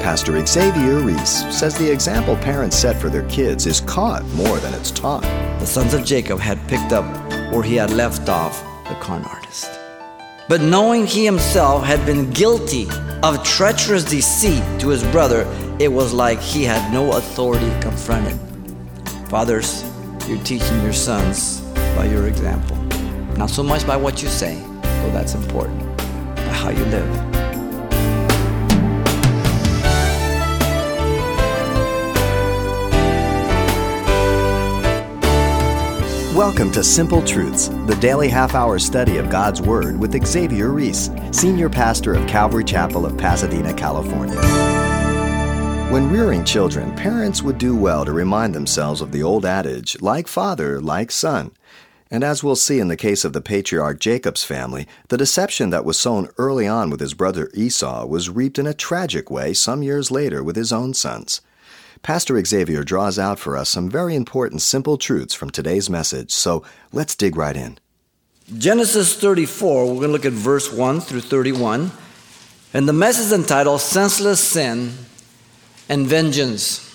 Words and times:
Pastor 0.00 0.44
Xavier 0.46 1.00
Reese 1.00 1.44
says 1.54 1.76
the 1.76 1.92
example 1.92 2.34
parents 2.36 2.74
set 2.74 2.96
for 2.96 3.10
their 3.10 3.28
kids 3.28 3.66
is 3.66 3.82
caught 3.82 4.24
more 4.28 4.58
than 4.58 4.72
it's 4.72 4.90
taught. 4.90 5.22
The 5.60 5.66
sons 5.66 5.92
of 5.92 6.06
Jacob 6.06 6.40
had 6.40 6.58
picked 6.68 6.92
up 6.92 7.04
where 7.52 7.62
he 7.62 7.76
had 7.76 7.90
left 7.90 8.30
off 8.30 8.62
the 8.88 8.94
con 8.94 9.22
artist. 9.26 9.70
But 10.48 10.62
knowing 10.62 11.06
he 11.06 11.26
himself 11.26 11.84
had 11.84 12.04
been 12.06 12.30
guilty 12.30 12.88
of 13.22 13.44
treacherous 13.44 14.02
deceit 14.02 14.64
to 14.80 14.88
his 14.88 15.04
brother, 15.12 15.46
it 15.78 15.92
was 15.92 16.14
like 16.14 16.40
he 16.40 16.64
had 16.64 16.92
no 16.92 17.12
authority 17.12 17.68
to 17.68 17.80
confront. 17.80 18.40
Fathers, 19.28 19.84
you're 20.26 20.42
teaching 20.44 20.82
your 20.82 20.94
sons 20.94 21.60
by 21.94 22.06
your 22.06 22.26
example. 22.26 22.76
Not 23.36 23.50
so 23.50 23.62
much 23.62 23.86
by 23.86 23.96
what 23.98 24.22
you 24.22 24.28
say, 24.28 24.54
though 24.82 25.10
that's 25.12 25.34
important, 25.34 25.86
but 26.36 26.54
how 26.54 26.70
you 26.70 26.84
live. 26.86 27.29
Welcome 36.40 36.72
to 36.72 36.82
Simple 36.82 37.22
Truths, 37.22 37.68
the 37.84 37.98
daily 38.00 38.26
half 38.26 38.54
hour 38.54 38.78
study 38.78 39.18
of 39.18 39.28
God's 39.28 39.60
Word 39.60 40.00
with 40.00 40.26
Xavier 40.26 40.70
Reese, 40.70 41.10
Senior 41.32 41.68
Pastor 41.68 42.14
of 42.14 42.26
Calvary 42.26 42.64
Chapel 42.64 43.04
of 43.04 43.18
Pasadena, 43.18 43.74
California. 43.74 44.40
When 45.92 46.10
rearing 46.10 46.46
children, 46.46 46.96
parents 46.96 47.42
would 47.42 47.58
do 47.58 47.76
well 47.76 48.06
to 48.06 48.12
remind 48.12 48.54
themselves 48.54 49.02
of 49.02 49.12
the 49.12 49.22
old 49.22 49.44
adage, 49.44 50.00
like 50.00 50.26
father, 50.26 50.80
like 50.80 51.10
son. 51.10 51.50
And 52.10 52.24
as 52.24 52.42
we'll 52.42 52.56
see 52.56 52.80
in 52.80 52.88
the 52.88 52.96
case 52.96 53.26
of 53.26 53.34
the 53.34 53.42
patriarch 53.42 54.00
Jacob's 54.00 54.42
family, 54.42 54.88
the 55.08 55.18
deception 55.18 55.68
that 55.68 55.84
was 55.84 55.98
sown 55.98 56.30
early 56.38 56.66
on 56.66 56.88
with 56.88 57.00
his 57.00 57.12
brother 57.12 57.50
Esau 57.52 58.06
was 58.06 58.30
reaped 58.30 58.58
in 58.58 58.66
a 58.66 58.72
tragic 58.72 59.30
way 59.30 59.52
some 59.52 59.82
years 59.82 60.10
later 60.10 60.42
with 60.42 60.56
his 60.56 60.72
own 60.72 60.94
sons. 60.94 61.42
Pastor 62.02 62.42
Xavier 62.42 62.82
draws 62.82 63.18
out 63.18 63.38
for 63.38 63.58
us 63.58 63.68
some 63.68 63.90
very 63.90 64.14
important 64.14 64.62
simple 64.62 64.96
truths 64.96 65.34
from 65.34 65.50
today's 65.50 65.90
message, 65.90 66.30
so 66.30 66.64
let's 66.92 67.14
dig 67.14 67.36
right 67.36 67.56
in. 67.56 67.78
Genesis 68.56 69.14
34, 69.14 69.86
we're 69.86 69.94
going 69.94 70.06
to 70.06 70.08
look 70.08 70.24
at 70.24 70.32
verse 70.32 70.72
1 70.72 71.00
through 71.00 71.20
31. 71.20 71.92
And 72.72 72.88
the 72.88 72.92
message 72.92 73.26
is 73.26 73.32
entitled 73.32 73.80
Senseless 73.80 74.40
Sin 74.40 74.92
and 75.88 76.06
Vengeance. 76.06 76.88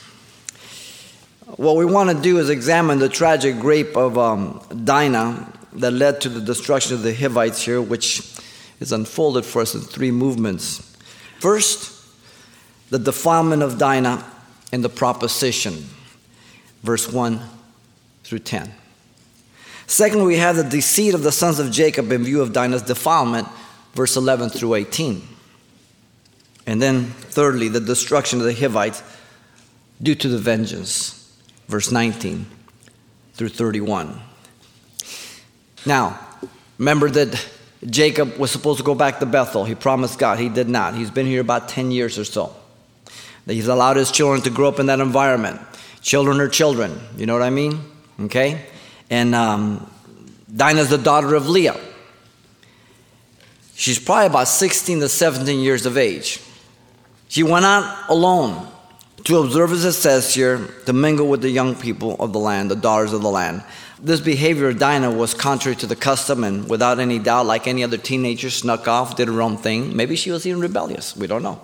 What 1.46 1.76
we 1.76 1.86
want 1.86 2.10
to 2.10 2.22
do 2.22 2.40
is 2.40 2.50
examine 2.50 2.98
the 3.00 3.08
tragic 3.08 3.64
rape 3.64 3.96
of 3.96 4.18
um, 4.18 4.60
Dinah 4.84 5.54
that 5.74 5.92
led 5.92 6.20
to 6.22 6.30
the 6.30 6.42
destruction 6.42 6.96
of 6.96 7.04
the 7.04 7.14
Hivites 7.14 7.62
here, 7.62 7.82
which 7.82 8.20
is 8.80 8.92
unfolded 8.92 9.46
for 9.46 9.62
us 9.62 9.76
in 9.76 9.82
three 9.82 10.12
movements. 10.12 10.98
First, 11.40 11.92
the 12.90 13.00
defilement 13.00 13.62
of 13.62 13.78
Dinah 13.78 14.32
in 14.72 14.82
the 14.82 14.90
proposition, 14.90 15.86
verse 16.84 17.12
1 17.12 17.42
through 18.24 18.40
10. 18.40 18.72
Second, 19.88 20.24
we 20.24 20.38
have 20.38 20.56
the 20.56 20.64
deceit 20.64 21.14
of 21.14 21.24
the 21.24 21.32
sons 21.32 21.60
of 21.60 21.72
Jacob 21.72 22.12
in 22.12 22.24
view 22.24 22.42
of 22.42 22.54
Dinah's 22.54 22.82
defilement, 22.82 23.48
verse 23.94 24.16
11 24.16 24.50
through 24.50 24.76
18. 24.76 25.22
And 26.66 26.82
then, 26.82 27.06
thirdly, 27.06 27.68
the 27.68 27.80
destruction 27.80 28.40
of 28.40 28.46
the 28.46 28.54
Hivites 28.54 29.04
due 30.02 30.16
to 30.16 30.28
the 30.28 30.40
vengeance, 30.40 31.38
verse 31.68 31.92
19 31.92 32.48
through 33.34 33.50
31. 33.50 34.20
Now, 35.86 36.20
remember 36.80 37.10
that 37.12 37.48
Jacob 37.86 38.38
was 38.38 38.50
supposed 38.50 38.80
to 38.80 38.84
go 38.84 38.96
back 38.96 39.20
to 39.20 39.26
Bethel. 39.28 39.66
He 39.66 39.76
promised 39.76 40.18
God. 40.18 40.40
He 40.40 40.50
did 40.50 40.68
not. 40.68 40.96
He's 40.96 41.12
been 41.12 41.28
here 41.28 41.42
about 41.42 41.70
10 41.70 41.92
years 41.92 42.18
or 42.18 42.26
so. 42.26 42.56
He's 43.46 43.68
allowed 43.68 43.98
his 43.98 44.12
children 44.12 44.42
to 44.42 44.50
grow 44.50 44.68
up 44.68 44.80
in 44.80 44.88
that 44.88 45.00
environment. 45.00 45.62
Children 46.02 46.40
are 46.40 46.50
children. 46.50 47.00
You 47.16 47.26
know 47.26 47.34
what 47.34 47.44
I 47.44 47.50
mean? 47.50 47.80
Okay? 48.20 48.66
And 49.10 49.36
um, 49.36 49.90
Dinah's 50.54 50.90
the 50.90 50.98
daughter 50.98 51.36
of 51.36 51.48
Leah. 51.48 51.80
She's 53.76 54.00
probably 54.00 54.28
about 54.28 54.48
16 54.48 55.02
to 55.02 55.10
17 55.10 55.60
years 55.60 55.86
of 55.86 55.98
age. 55.98 56.42
She 57.28 57.44
went 57.44 57.66
out 57.66 58.10
alone 58.10 58.68
to 59.26 59.40
observe, 59.40 59.72
as 59.74 59.84
it 59.84 59.94
says 59.94 60.34
here, 60.34 60.68
to 60.86 60.94
mingle 60.94 61.28
with 61.28 61.42
the 61.42 61.50
young 61.50 61.76
people 61.76 62.16
of 62.20 62.32
the 62.32 62.40
land, 62.40 62.72
the 62.72 62.76
daughters 62.76 63.12
of 63.12 63.22
the 63.22 63.30
land. 63.30 63.64
This 64.00 64.20
behavior 64.20 64.70
of 64.70 64.80
Dinah 64.80 65.12
was 65.12 65.34
contrary 65.34 65.76
to 65.78 65.88
the 65.88 65.96
custom, 65.96 66.44
and 66.44 66.70
without 66.70 67.00
any 67.00 67.20
doubt, 67.20 67.48
like 67.48 67.68
any 67.68 67.84
other 67.84 67.98
teenager, 67.98 68.50
snuck 68.50 68.88
off, 68.88 69.16
did 69.16 69.28
her 69.28 69.42
own 69.42 69.58
thing. 69.58 69.96
Maybe 69.96 70.16
she 70.16 70.32
was 70.32 70.46
even 70.46 70.62
rebellious. 70.62 71.16
We 71.16 71.28
don't 71.28 71.44
know. 71.44 71.60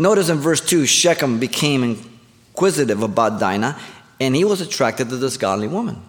Notice 0.00 0.30
in 0.30 0.38
verse 0.38 0.62
2, 0.62 0.86
Shechem 0.86 1.38
became 1.38 1.82
inquisitive 1.82 3.02
about 3.02 3.38
Dinah, 3.38 3.78
and 4.18 4.34
he 4.34 4.46
was 4.46 4.62
attracted 4.62 5.10
to 5.10 5.18
this 5.18 5.36
godly 5.36 5.68
woman. 5.68 6.00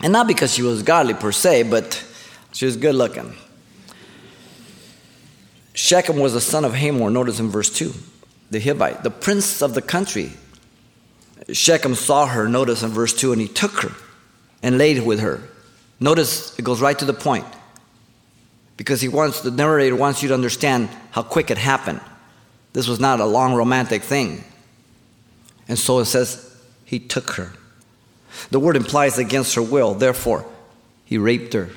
And 0.00 0.12
not 0.12 0.28
because 0.28 0.54
she 0.54 0.62
was 0.62 0.84
godly 0.84 1.14
per 1.14 1.32
se, 1.32 1.64
but 1.64 2.04
she 2.52 2.66
was 2.66 2.76
good 2.76 2.94
looking. 2.94 3.34
Shechem 5.74 6.20
was 6.20 6.34
the 6.34 6.40
son 6.40 6.64
of 6.64 6.72
Hamor, 6.72 7.10
notice 7.10 7.40
in 7.40 7.48
verse 7.48 7.68
2, 7.70 7.92
the 8.52 8.60
Hivite, 8.60 9.02
the 9.02 9.10
prince 9.10 9.60
of 9.60 9.74
the 9.74 9.82
country. 9.82 10.30
Shechem 11.52 11.96
saw 11.96 12.26
her, 12.26 12.48
notice 12.48 12.84
in 12.84 12.90
verse 12.90 13.12
2, 13.12 13.32
and 13.32 13.40
he 13.40 13.48
took 13.48 13.72
her 13.82 13.92
and 14.62 14.78
laid 14.78 15.02
with 15.02 15.18
her. 15.18 15.42
Notice 15.98 16.56
it 16.60 16.64
goes 16.64 16.80
right 16.80 16.96
to 17.00 17.04
the 17.04 17.12
point 17.12 17.46
because 18.76 19.00
he 19.00 19.08
wants 19.08 19.40
the 19.40 19.50
narrator 19.50 19.96
wants 19.96 20.22
you 20.22 20.28
to 20.28 20.34
understand 20.34 20.88
how 21.10 21.24
quick 21.24 21.50
it 21.50 21.58
happened. 21.58 22.00
This 22.72 22.88
was 22.88 23.00
not 23.00 23.20
a 23.20 23.26
long 23.26 23.54
romantic 23.54 24.02
thing. 24.02 24.44
And 25.68 25.78
so 25.78 25.98
it 25.98 26.06
says, 26.06 26.46
he 26.84 26.98
took 26.98 27.30
her. 27.32 27.52
The 28.50 28.60
word 28.60 28.76
implies 28.76 29.18
against 29.18 29.54
her 29.54 29.62
will, 29.62 29.94
therefore, 29.94 30.44
he 31.04 31.18
raped 31.18 31.52
her. 31.52 31.70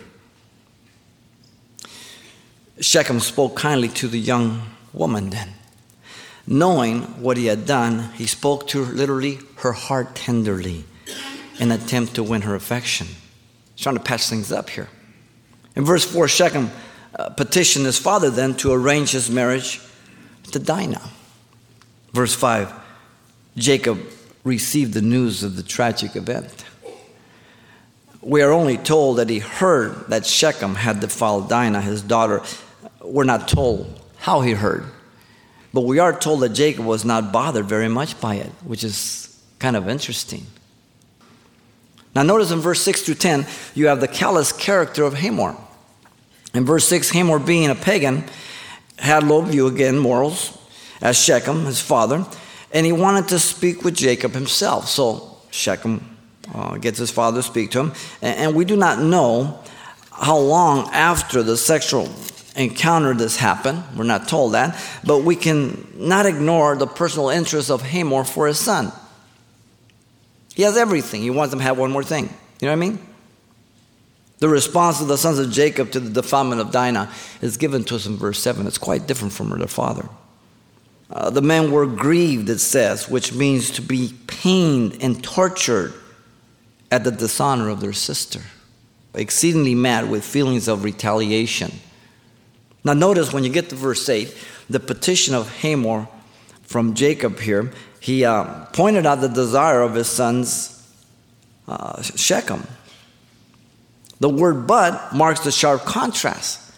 Shechem 2.79 3.19
spoke 3.19 3.55
kindly 3.55 3.89
to 3.89 4.07
the 4.07 4.19
young 4.19 4.61
woman 4.93 5.29
then. 5.29 5.53
Knowing 6.45 7.01
what 7.21 7.37
he 7.37 7.45
had 7.45 7.65
done, 7.65 8.11
he 8.15 8.27
spoke 8.27 8.67
to 8.67 8.83
her, 8.83 8.93
literally 8.93 9.39
her 9.57 9.71
heart 9.71 10.15
tenderly 10.15 10.83
in 11.59 11.71
an 11.71 11.79
attempt 11.79 12.15
to 12.15 12.23
win 12.23 12.41
her 12.41 12.55
affection. 12.55 13.07
He's 13.75 13.83
trying 13.83 13.95
to 13.95 14.01
patch 14.01 14.27
things 14.27 14.51
up 14.51 14.69
here. 14.69 14.89
In 15.75 15.85
verse 15.85 16.05
4, 16.05 16.27
Shechem 16.27 16.71
uh, 17.17 17.29
petitioned 17.29 17.85
his 17.85 17.97
father 17.97 18.29
then 18.29 18.55
to 18.55 18.73
arrange 18.73 19.11
his 19.11 19.29
marriage 19.29 19.79
to 20.53 20.59
Dinah. 20.59 21.01
Verse 22.13 22.33
5 22.33 22.73
Jacob 23.55 23.99
received 24.43 24.93
the 24.93 25.01
news 25.01 25.43
of 25.43 25.55
the 25.55 25.63
tragic 25.63 26.15
event. 26.15 26.65
We 28.21 28.41
are 28.41 28.51
only 28.51 28.77
told 28.77 29.17
that 29.17 29.29
he 29.29 29.39
heard 29.39 30.07
that 30.07 30.25
Shechem 30.25 30.75
had 30.75 31.01
defiled 31.01 31.49
Dinah, 31.49 31.81
his 31.81 32.01
daughter. 32.01 32.41
We're 33.01 33.25
not 33.25 33.47
told 33.47 33.99
how 34.17 34.41
he 34.41 34.51
heard, 34.51 34.85
but 35.73 35.81
we 35.81 35.99
are 35.99 36.17
told 36.17 36.39
that 36.41 36.49
Jacob 36.49 36.85
was 36.85 37.03
not 37.03 37.33
bothered 37.33 37.65
very 37.65 37.89
much 37.89 38.19
by 38.21 38.35
it, 38.35 38.51
which 38.63 38.83
is 38.83 39.41
kind 39.59 39.75
of 39.75 39.89
interesting. 39.89 40.45
Now, 42.15 42.23
notice 42.23 42.51
in 42.51 42.59
verse 42.59 42.81
6 42.81 43.01
through 43.01 43.15
10, 43.15 43.45
you 43.73 43.87
have 43.87 43.99
the 43.99 44.07
callous 44.07 44.51
character 44.51 45.03
of 45.03 45.15
Hamor. 45.15 45.57
In 46.53 46.63
verse 46.63 46.87
6, 46.87 47.09
Hamor 47.09 47.39
being 47.39 47.69
a 47.69 47.75
pagan, 47.75 48.23
had 49.03 49.23
low 49.23 49.41
view 49.41 49.67
again, 49.67 49.97
morals, 49.97 50.57
as 51.01 51.21
Shechem, 51.21 51.65
his 51.65 51.81
father, 51.81 52.25
and 52.71 52.85
he 52.85 52.91
wanted 52.91 53.27
to 53.29 53.39
speak 53.39 53.83
with 53.83 53.95
Jacob 53.95 54.31
himself. 54.31 54.87
So 54.87 55.37
Shechem 55.51 56.17
uh, 56.53 56.77
gets 56.77 56.97
his 56.97 57.11
father 57.11 57.41
to 57.41 57.43
speak 57.43 57.71
to 57.71 57.79
him, 57.81 57.93
and, 58.21 58.39
and 58.39 58.55
we 58.55 58.65
do 58.65 58.77
not 58.77 58.99
know 58.99 59.59
how 60.11 60.37
long 60.37 60.89
after 60.91 61.43
the 61.43 61.57
sexual 61.57 62.09
encounter 62.55 63.13
this 63.13 63.35
happened. 63.35 63.83
We're 63.97 64.03
not 64.05 64.27
told 64.27 64.53
that, 64.53 64.81
but 65.03 65.19
we 65.23 65.35
can 65.35 65.87
not 65.95 66.25
ignore 66.25 66.75
the 66.75 66.87
personal 66.87 67.29
interest 67.29 67.69
of 67.69 67.81
Hamor 67.81 68.23
for 68.23 68.47
his 68.47 68.59
son. 68.59 68.91
He 70.55 70.61
has 70.63 70.77
everything. 70.77 71.21
He 71.21 71.29
wants 71.29 71.51
him 71.53 71.59
to 71.59 71.65
have 71.65 71.77
one 71.77 71.91
more 71.91 72.03
thing. 72.03 72.25
You 72.61 72.67
know 72.67 72.77
what 72.77 72.85
I 72.85 72.89
mean? 72.89 72.99
The 74.43 74.49
response 74.49 74.99
of 74.99 75.07
the 75.07 75.17
sons 75.17 75.39
of 75.39 75.51
Jacob 75.51 75.91
to 75.91 76.01
the 76.01 76.09
defilement 76.09 76.59
of 76.59 76.69
Dinah 76.69 77.09
is 77.39 77.55
given 77.55 77.85
to 77.85 77.95
us 77.95 78.05
in 78.05 78.17
verse 78.17 78.41
7. 78.41 78.67
It's 78.67 78.77
quite 78.77 79.07
different 79.07 79.31
from 79.31 79.57
their 79.57 79.67
father. 79.67 80.09
Uh, 81.09 81.29
the 81.29 81.41
men 81.41 81.71
were 81.71 81.85
grieved, 81.85 82.49
it 82.49 82.59
says, 82.59 83.07
which 83.07 83.31
means 83.31 83.71
to 83.71 83.81
be 83.81 84.13
pained 84.27 84.97
and 85.01 85.23
tortured 85.23 85.93
at 86.91 87.05
the 87.05 87.11
dishonor 87.11 87.69
of 87.69 87.79
their 87.79 87.93
sister, 87.93 88.41
exceedingly 89.13 89.75
mad 89.75 90.09
with 90.09 90.25
feelings 90.25 90.67
of 90.67 90.83
retaliation. 90.83 91.71
Now, 92.83 92.91
notice 92.91 93.31
when 93.31 93.45
you 93.45 93.49
get 93.49 93.69
to 93.69 93.75
verse 93.75 94.09
8, 94.09 94.37
the 94.69 94.81
petition 94.81 95.35
of 95.35 95.61
Hamor 95.61 96.09
from 96.63 96.95
Jacob 96.95 97.39
here, 97.39 97.71
he 98.01 98.25
uh, 98.25 98.65
pointed 98.73 99.05
out 99.05 99.21
the 99.21 99.29
desire 99.29 99.81
of 99.81 99.93
his 99.93 100.07
sons 100.07 100.85
uh, 101.65 102.01
Shechem. 102.01 102.67
The 104.23 104.29
word 104.29 104.67
but 104.67 105.13
marks 105.13 105.41
the 105.41 105.51
sharp 105.51 105.83
contrast 105.83 106.71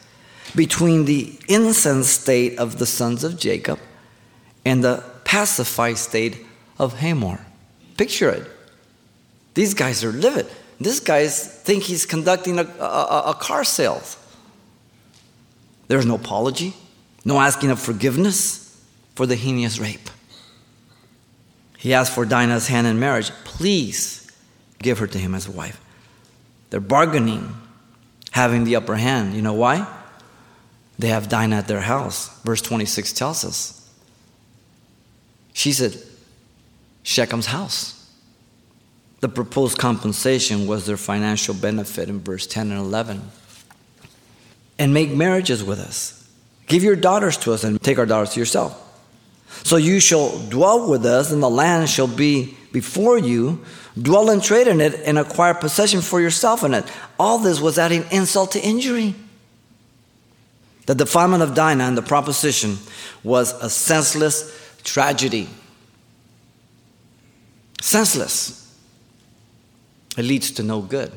between 0.55 1.05
the 1.05 1.37
incensed 1.47 2.21
state 2.21 2.57
of 2.57 2.79
the 2.79 2.87
sons 2.87 3.23
of 3.23 3.37
Jacob 3.37 3.77
and 4.65 4.83
the 4.83 5.03
pacified 5.25 5.99
state 5.99 6.43
of 6.79 6.97
Hamor. 7.01 7.45
Picture 7.97 8.31
it. 8.31 8.49
These 9.53 9.75
guys 9.75 10.03
are 10.03 10.11
livid. 10.11 10.47
This 10.79 10.99
guys 10.99 11.61
think 11.61 11.83
he's 11.83 12.03
conducting 12.07 12.57
a, 12.57 12.63
a, 12.63 13.23
a 13.27 13.33
car 13.39 13.63
sales. 13.63 14.17
There's 15.87 16.07
no 16.07 16.15
apology, 16.15 16.73
no 17.25 17.39
asking 17.39 17.69
of 17.69 17.79
forgiveness 17.79 18.83
for 19.13 19.27
the 19.27 19.35
heinous 19.35 19.77
rape. 19.77 20.09
He 21.77 21.93
asked 21.93 22.15
for 22.15 22.25
Dinah's 22.25 22.69
hand 22.69 22.87
in 22.87 22.99
marriage. 22.99 23.29
Please 23.43 24.31
give 24.79 24.97
her 24.97 25.05
to 25.05 25.19
him 25.19 25.35
as 25.35 25.45
a 25.47 25.51
wife. 25.51 25.79
They're 26.69 26.79
bargaining, 26.79 27.53
having 28.31 28.63
the 28.63 28.75
upper 28.75 28.95
hand. 28.95 29.33
You 29.33 29.41
know 29.41 29.53
why? 29.53 29.87
They 30.97 31.09
have 31.09 31.29
Dinah 31.29 31.57
at 31.57 31.67
their 31.67 31.81
house. 31.81 32.29
Verse 32.41 32.61
26 32.61 33.13
tells 33.13 33.43
us. 33.43 33.89
She's 35.53 35.81
at 35.81 35.95
Shechem's 37.03 37.47
house. 37.47 37.91
The 39.21 39.29
proposed 39.29 39.77
compensation 39.77 40.67
was 40.67 40.85
their 40.85 40.97
financial 40.97 41.53
benefit 41.53 42.09
in 42.09 42.19
verse 42.19 42.45
10 42.45 42.71
and 42.71 42.79
11. 42.79 43.21
And 44.77 44.93
make 44.93 45.11
marriages 45.11 45.63
with 45.63 45.79
us. 45.79 46.29
Give 46.67 46.83
your 46.83 46.95
daughters 46.95 47.37
to 47.37 47.53
us 47.53 47.63
and 47.63 47.81
take 47.81 47.97
our 47.97 48.05
daughters 48.05 48.33
to 48.33 48.39
yourself. 48.39 48.81
So 49.63 49.77
you 49.77 49.99
shall 49.99 50.39
dwell 50.49 50.89
with 50.89 51.05
us, 51.05 51.31
and 51.31 51.41
the 51.41 51.49
land 51.49 51.89
shall 51.89 52.07
be 52.07 52.57
before 52.71 53.17
you. 53.17 53.63
Dwell 53.99 54.29
and 54.29 54.43
trade 54.43 54.67
in 54.67 54.81
it, 54.81 54.93
and 55.05 55.17
acquire 55.17 55.53
possession 55.53 56.01
for 56.01 56.19
yourself 56.19 56.63
in 56.63 56.73
it. 56.73 56.85
All 57.19 57.37
this 57.37 57.59
was 57.59 57.79
adding 57.79 58.05
insult 58.11 58.51
to 58.51 58.61
injury. 58.61 59.15
The 60.85 60.95
defilement 60.95 61.41
of 61.41 61.55
Dinah 61.55 61.83
and 61.83 61.97
the 61.97 62.01
proposition 62.01 62.77
was 63.23 63.53
a 63.61 63.69
senseless 63.69 64.77
tragedy. 64.83 65.49
Senseless. 67.81 68.61
It 70.17 70.23
leads 70.23 70.51
to 70.51 70.63
no 70.63 70.81
good. 70.81 71.11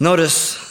Notice 0.00 0.67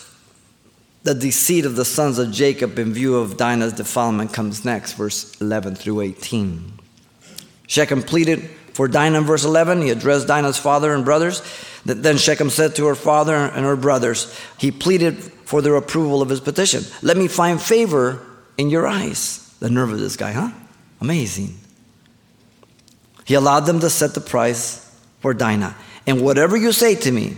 the 1.08 1.16
deceit 1.16 1.66
of 1.66 1.78
the 1.78 1.86
sons 1.86 2.20
of 2.20 2.34
Jacob 2.34 2.78
in 2.78 2.92
view 2.92 3.16
of 3.16 3.38
Dinah's 3.38 3.72
defilement 3.72 4.34
comes 4.34 4.66
next, 4.66 4.94
verse 4.94 5.40
11 5.40 5.76
through 5.76 6.02
18. 6.02 6.74
Shechem 7.66 8.04
pleaded 8.04 8.42
for 8.74 8.90
Dinah 8.90 9.20
in 9.20 9.24
verse 9.24 9.46
11. 9.46 9.84
He 9.84 9.90
addressed 9.90 10.28
Dinah's 10.28 10.58
father 10.58 10.94
and 10.94 11.06
brothers. 11.06 11.42
Then 11.86 12.18
Shechem 12.18 12.50
said 12.50 12.76
to 12.76 12.88
her 12.88 12.96
father 12.96 13.36
and 13.36 13.66
her 13.66 13.78
brothers, 13.78 14.38
he 14.58 14.70
pleaded 14.70 15.16
for 15.24 15.62
their 15.62 15.78
approval 15.78 16.22
of 16.22 16.28
his 16.28 16.42
petition. 16.42 16.84
Let 17.02 17.16
me 17.16 17.30
find 17.30 17.62
favor 17.62 18.22
in 18.58 18.70
your 18.70 18.86
eyes. 18.86 19.56
The 19.62 19.70
nerve 19.70 19.94
of 19.94 20.00
this 20.00 20.18
guy, 20.18 20.34
huh? 20.34 20.52
Amazing. 21.00 21.56
He 23.24 23.36
allowed 23.36 23.62
them 23.62 23.80
to 23.80 23.90
set 23.90 24.14
the 24.14 24.20
price 24.20 24.94
for 25.22 25.34
Dinah. 25.34 25.74
And 26.06 26.22
whatever 26.22 26.58
you 26.58 26.74
say 26.74 26.96
to 26.96 27.12
me, 27.14 27.38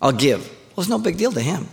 I'll 0.00 0.12
give. 0.12 0.48
Well, 0.48 0.78
it's 0.78 0.88
no 0.88 0.98
big 0.98 1.18
deal 1.18 1.32
to 1.32 1.42
him. 1.42 1.68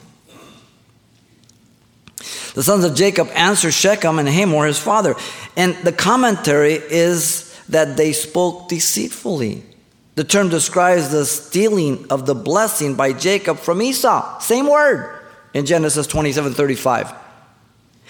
The 2.54 2.64
sons 2.64 2.84
of 2.84 2.96
Jacob 2.96 3.30
answered 3.34 3.74
Shechem 3.74 4.20
and 4.20 4.28
Hamor, 4.28 4.66
his 4.66 4.80
father. 4.80 5.16
And 5.56 5.76
the 5.78 5.92
commentary 5.92 6.74
is 6.74 7.56
that 7.70 7.98
they 7.98 8.14
spoke 8.14 8.70
deceitfully. 8.70 9.64
The 10.16 10.24
term 10.24 10.50
describes 10.50 11.10
the 11.10 11.26
stealing 11.26 12.06
of 12.10 12.26
the 12.26 12.36
blessing 12.36 12.96
by 12.96 13.14
Jacob 13.14 13.58
from 13.58 13.82
Esau. 13.82 14.40
Same 14.40 14.68
word 14.68 15.18
in 15.54 15.66
Genesis 15.66 16.08
27 16.08 16.54
35. 16.54 17.14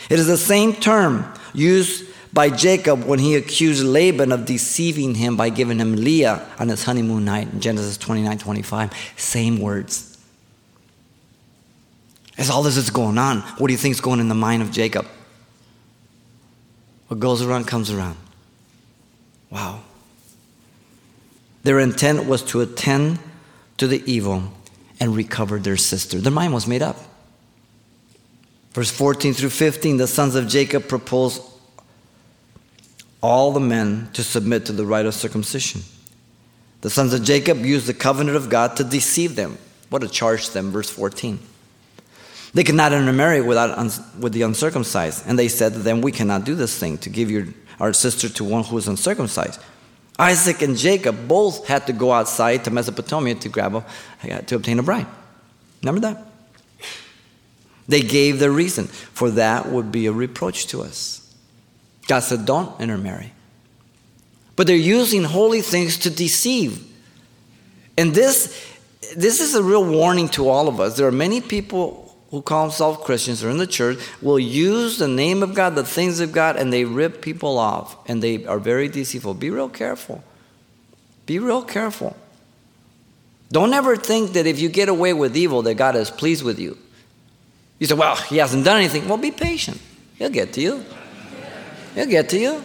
It 0.10 0.18
is 0.18 0.28
the 0.28 0.38
same 0.38 0.74
term 0.74 1.32
used 1.54 2.06
by 2.34 2.50
Jacob 2.50 3.04
when 3.04 3.20
he 3.20 3.36
accused 3.36 3.84
Laban 3.84 4.32
of 4.32 4.46
deceiving 4.46 5.16
him 5.16 5.36
by 5.36 5.50
giving 5.50 5.80
him 5.80 5.96
Leah 5.96 6.48
on 6.58 6.70
his 6.70 6.84
honeymoon 6.84 7.26
night 7.26 7.52
in 7.52 7.60
Genesis 7.60 7.98
29 7.98 8.38
25. 8.38 9.14
Same 9.18 9.60
words. 9.60 10.09
As 12.40 12.50
all 12.50 12.64
this 12.64 12.78
is 12.78 12.90
going 12.90 13.18
on, 13.18 13.42
what 13.58 13.68
do 13.68 13.74
you 13.74 13.78
think 13.78 13.92
is 13.92 14.02
going 14.02 14.22
in 14.22 14.30
the 14.30 14.34
mind 14.34 14.62
of 14.62 14.72
Jacob? 14.72 15.06
What 17.10 17.20
goes 17.20 17.42
around 17.42 17.66
comes 17.68 17.92
around. 17.92 18.16
Wow. 19.50 19.82
Their 21.64 21.80
intent 21.80 22.26
was 22.26 22.42
to 22.44 22.62
attend 22.62 23.20
to 23.78 23.88
the 23.88 24.02
evil 24.10 24.54
and 25.02 25.18
recover 25.18 25.60
their 25.60 25.76
sister. 25.76 26.18
Their 26.20 26.32
mind 26.32 26.54
was 26.54 26.66
made 26.66 26.82
up. 26.82 26.98
Verse 28.72 28.90
14 28.90 29.34
through 29.34 29.50
15, 29.50 29.98
the 29.98 30.08
sons 30.08 30.36
of 30.36 30.48
Jacob 30.48 30.88
proposed 30.88 31.42
all 33.22 33.52
the 33.52 33.60
men 33.60 34.10
to 34.14 34.24
submit 34.24 34.66
to 34.68 34.72
the 34.72 34.86
rite 34.86 35.06
of 35.06 35.14
circumcision. 35.14 35.82
The 36.82 36.90
sons 36.90 37.14
of 37.14 37.24
Jacob 37.24 37.66
used 37.66 37.88
the 37.88 37.94
covenant 37.94 38.38
of 38.38 38.50
God 38.50 38.78
to 38.78 38.86
deceive 38.86 39.36
them. 39.36 39.58
What 39.90 40.04
a 40.04 40.08
charge 40.08 40.52
them, 40.52 40.72
verse 40.72 40.90
14. 40.90 41.40
They 42.54 42.63
could 42.63 42.75
not 42.75 42.94
intermarry 42.94 43.42
without 43.42 43.78
with 44.18 44.34
the 44.34 44.42
uncircumcised. 44.42 45.25
And 45.28 45.38
they 45.38 45.48
said 45.48 45.74
to 45.74 45.80
them, 45.80 46.01
We 46.01 46.12
cannot 46.12 46.46
do 46.46 46.56
this 46.56 46.78
thing 46.78 46.98
to 47.00 47.10
give 47.10 47.30
your, 47.30 47.46
our 47.80 47.94
sister 47.94 48.28
to 48.30 48.44
one 48.44 48.63
who 48.63 48.78
is 48.78 48.88
uncircumcised. 48.88 49.62
Isaac 50.18 50.62
and 50.62 50.75
Jacob 50.75 51.28
both 51.28 51.68
had 51.68 51.88
to 51.88 51.94
go 51.94 52.12
outside 52.12 52.66
to 52.66 52.72
Mesopotamia 52.72 53.36
to 53.36 53.50
grab 53.50 53.75
a, 53.75 54.42
to 54.44 54.56
obtain 54.56 54.80
a 54.80 54.84
bride. 54.84 55.07
Remember 55.81 56.01
that? 56.01 56.25
They 57.88 58.01
gave 58.01 58.40
their 58.40 58.52
reason, 58.52 58.86
for 58.86 59.31
that 59.31 59.68
would 59.68 59.92
be 59.92 60.07
a 60.07 60.12
reproach 60.12 60.68
to 60.68 60.81
us. 60.81 61.34
God 62.07 62.19
said, 62.19 62.45
Don't 62.45 62.80
intermarry. 62.81 63.34
But 64.56 64.68
they're 64.68 64.75
using 64.75 65.24
holy 65.24 65.62
things 65.62 65.98
to 66.00 66.10
deceive. 66.10 66.86
And 67.98 68.13
this, 68.13 68.75
this 69.16 69.40
is 69.40 69.56
a 69.56 69.63
real 69.63 69.86
warning 69.86 70.28
to 70.30 70.50
all 70.50 70.68
of 70.68 70.80
us. 70.80 70.98
There 70.98 71.07
are 71.07 71.13
many 71.13 71.40
people 71.40 72.09
who 72.31 72.42
call 72.42 72.68
themselves 72.68 73.00
Christians 73.04 73.44
or 73.44 73.50
in 73.50 73.58
the 73.58 73.68
church 73.68 73.98
will 74.22 74.40
use 74.40 74.98
the 74.98 75.08
name 75.08 75.42
of 75.42 75.56
God, 75.56 75.76
the 75.76 75.84
things 75.84 76.20
of 76.20 76.31
God, 76.31 76.58
and 76.58 76.72
they 76.72 76.86
rip 76.86 77.22
people 77.22 77.58
off 77.58 77.98
and 78.08 78.22
they 78.22 78.46
are 78.46 78.60
very 78.60 78.88
deceitful. 78.88 79.34
Be 79.34 79.50
real 79.50 79.70
careful. 79.70 80.24
Be 81.26 81.40
real 81.40 81.64
careful. 81.64 82.16
Don't 83.52 83.74
ever 83.74 83.96
think 83.96 84.34
that 84.34 84.46
if 84.46 84.60
you 84.60 84.70
get 84.70 84.90
away 84.90 85.14
with 85.14 85.36
evil 85.36 85.64
that 85.64 85.76
God 85.76 85.96
is 85.96 86.12
pleased 86.12 86.44
with 86.44 86.60
you. 86.60 86.78
You 87.80 87.88
say, 87.88 87.96
well, 87.96 88.16
he 88.16 88.38
hasn't 88.38 88.66
done 88.66 88.78
anything. 88.78 89.08
Well, 89.08 89.18
be 89.18 89.31
patient. 89.31 89.81
He'll 90.18 90.30
get 90.30 90.54
to 90.54 90.62
you. 90.62 90.86
He'll 91.95 92.06
get 92.06 92.30
to 92.30 92.38
you. 92.38 92.64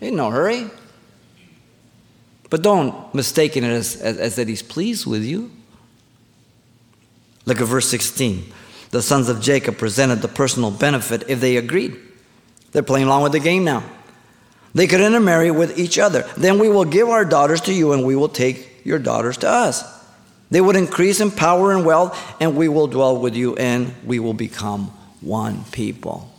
In 0.00 0.16
no 0.16 0.30
hurry. 0.30 0.68
But 2.48 2.62
don't 2.62 3.14
mistake 3.14 3.56
it 3.56 3.62
as, 3.62 3.94
as, 3.96 4.18
as 4.18 4.36
that 4.36 4.48
he's 4.48 4.62
pleased 4.62 5.06
with 5.06 5.22
you. 5.22 5.52
Look 7.44 7.60
at 7.60 7.66
verse 7.68 7.88
16 7.88 8.52
the 8.90 9.02
sons 9.02 9.28
of 9.28 9.40
Jacob 9.40 9.78
presented 9.78 10.16
the 10.16 10.28
personal 10.28 10.70
benefit 10.70 11.24
if 11.28 11.40
they 11.40 11.56
agreed. 11.56 11.96
They're 12.72 12.82
playing 12.82 13.06
along 13.06 13.22
with 13.22 13.32
the 13.32 13.40
game 13.40 13.64
now. 13.64 13.82
They 14.74 14.86
could 14.86 15.00
intermarry 15.00 15.50
with 15.50 15.78
each 15.78 15.98
other. 15.98 16.28
Then 16.36 16.58
we 16.58 16.68
will 16.68 16.84
give 16.84 17.08
our 17.08 17.24
daughters 17.24 17.60
to 17.62 17.72
you, 17.72 17.92
and 17.92 18.04
we 18.04 18.14
will 18.14 18.28
take 18.28 18.84
your 18.84 18.98
daughters 18.98 19.36
to 19.38 19.48
us. 19.48 19.84
They 20.50 20.60
would 20.60 20.76
increase 20.76 21.20
in 21.20 21.30
power 21.30 21.72
and 21.72 21.84
wealth, 21.84 22.18
and 22.40 22.56
we 22.56 22.68
will 22.68 22.86
dwell 22.86 23.16
with 23.16 23.34
you, 23.34 23.56
and 23.56 23.94
we 24.04 24.18
will 24.18 24.34
become 24.34 24.86
one 25.20 25.64
people. 25.72 26.32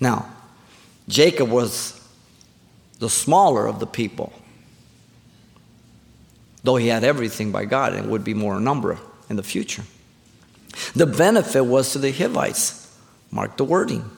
Now, 0.00 0.28
Jacob 1.08 1.48
was 1.48 2.00
the 2.98 3.10
smaller 3.10 3.66
of 3.66 3.80
the 3.80 3.86
people, 3.86 4.32
though 6.62 6.76
he 6.76 6.88
had 6.88 7.04
everything 7.04 7.50
by 7.52 7.64
God 7.64 7.94
and 7.94 8.10
would 8.10 8.24
be 8.24 8.34
more 8.34 8.56
in 8.56 8.64
number 8.64 8.98
in 9.28 9.36
the 9.36 9.42
future. 9.42 9.82
The 10.94 11.06
benefit 11.06 11.64
was 11.64 11.92
to 11.92 11.98
the 11.98 12.12
Hivites. 12.12 12.96
Mark 13.30 13.56
the 13.56 13.64
wording. 13.64 14.10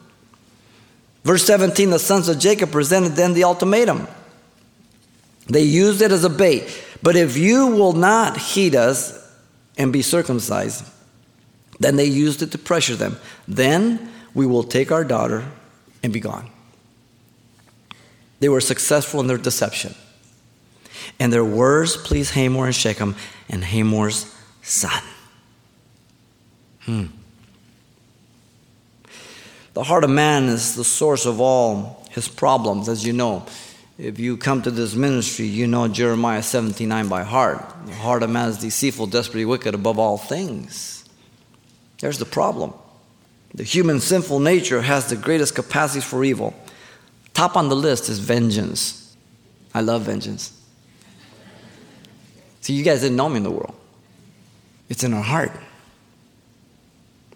Verse 1.24 1.44
17 1.44 1.90
the 1.90 1.98
sons 1.98 2.28
of 2.28 2.38
Jacob 2.38 2.70
presented 2.70 3.12
then 3.12 3.34
the 3.34 3.44
ultimatum. 3.44 4.06
They 5.46 5.62
used 5.62 6.02
it 6.02 6.12
as 6.12 6.24
a 6.24 6.30
bait. 6.30 6.82
But 7.02 7.16
if 7.16 7.36
you 7.36 7.66
will 7.66 7.92
not 7.92 8.36
heed 8.36 8.74
us 8.74 9.20
and 9.76 9.92
be 9.92 10.02
circumcised, 10.02 10.84
then 11.78 11.96
they 11.96 12.06
used 12.06 12.42
it 12.42 12.52
to 12.52 12.58
pressure 12.58 12.96
them. 12.96 13.18
Then 13.46 14.12
we 14.32 14.46
will 14.46 14.64
take 14.64 14.90
our 14.90 15.04
daughter 15.04 15.44
and 16.02 16.12
be 16.12 16.20
gone. 16.20 16.50
They 18.40 18.48
were 18.48 18.60
successful 18.60 19.20
in 19.20 19.26
their 19.26 19.38
deception. 19.38 19.94
And 21.18 21.32
their 21.32 21.44
words 21.44 21.96
pleased 21.96 22.32
Hamor 22.34 22.66
and 22.66 22.74
Shechem 22.74 23.16
and 23.48 23.64
Hamor's 23.64 24.34
son. 24.62 25.02
Hmm. 26.84 27.06
The 29.74 29.82
heart 29.82 30.04
of 30.04 30.10
man 30.10 30.44
is 30.44 30.76
the 30.76 30.84
source 30.84 31.26
of 31.26 31.40
all 31.40 32.06
his 32.10 32.28
problems, 32.28 32.88
as 32.88 33.04
you 33.04 33.12
know. 33.12 33.44
If 33.98 34.18
you 34.18 34.36
come 34.36 34.62
to 34.62 34.70
this 34.70 34.94
ministry, 34.94 35.46
you 35.46 35.66
know 35.66 35.88
Jeremiah 35.88 36.42
79 36.42 37.08
by 37.08 37.22
heart. 37.22 37.64
The 37.86 37.94
heart 37.94 38.22
of 38.22 38.30
man 38.30 38.48
is 38.48 38.58
deceitful, 38.58 39.08
desperately 39.08 39.44
wicked 39.44 39.74
above 39.74 39.98
all 39.98 40.18
things. 40.18 41.04
There's 42.00 42.18
the 42.18 42.24
problem. 42.24 42.72
The 43.54 43.62
human 43.62 44.00
sinful 44.00 44.40
nature 44.40 44.82
has 44.82 45.08
the 45.08 45.16
greatest 45.16 45.54
capacities 45.54 46.04
for 46.04 46.24
evil. 46.24 46.54
Top 47.34 47.56
on 47.56 47.68
the 47.68 47.76
list 47.76 48.08
is 48.08 48.18
vengeance. 48.18 49.16
I 49.72 49.80
love 49.80 50.02
vengeance. 50.02 50.60
See, 52.60 52.72
you 52.72 52.84
guys 52.84 53.00
didn't 53.00 53.16
know 53.16 53.28
me 53.28 53.38
in 53.38 53.42
the 53.42 53.50
world. 53.50 53.74
It's 54.88 55.04
in 55.04 55.14
our 55.14 55.22
heart. 55.22 55.52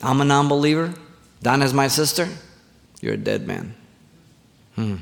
I'm 0.02 0.20
a 0.20 0.24
non 0.24 0.48
believer. 0.48 0.94
Donna's 1.42 1.74
my 1.74 1.88
sister. 1.88 2.28
You're 3.00 3.14
a 3.14 3.18
dead 3.18 3.46
man. 3.46 3.74
Hmm. 4.74 4.96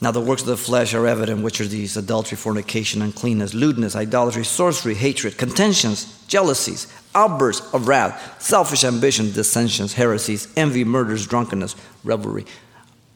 Now, 0.00 0.12
the 0.12 0.20
works 0.20 0.42
of 0.42 0.48
the 0.48 0.56
flesh 0.56 0.94
are 0.94 1.06
evident, 1.08 1.42
which 1.42 1.60
are 1.60 1.66
these 1.66 1.96
adultery, 1.96 2.36
fornication, 2.36 3.02
uncleanness, 3.02 3.52
lewdness, 3.52 3.96
idolatry, 3.96 4.44
sorcery, 4.44 4.94
hatred, 4.94 5.36
contentions, 5.36 6.24
jealousies, 6.28 6.86
outbursts 7.16 7.74
of 7.74 7.88
wrath, 7.88 8.40
selfish 8.40 8.84
ambition, 8.84 9.32
dissensions, 9.32 9.94
heresies, 9.94 10.46
envy, 10.56 10.84
murders, 10.84 11.26
drunkenness, 11.26 11.74
revelry, 12.04 12.46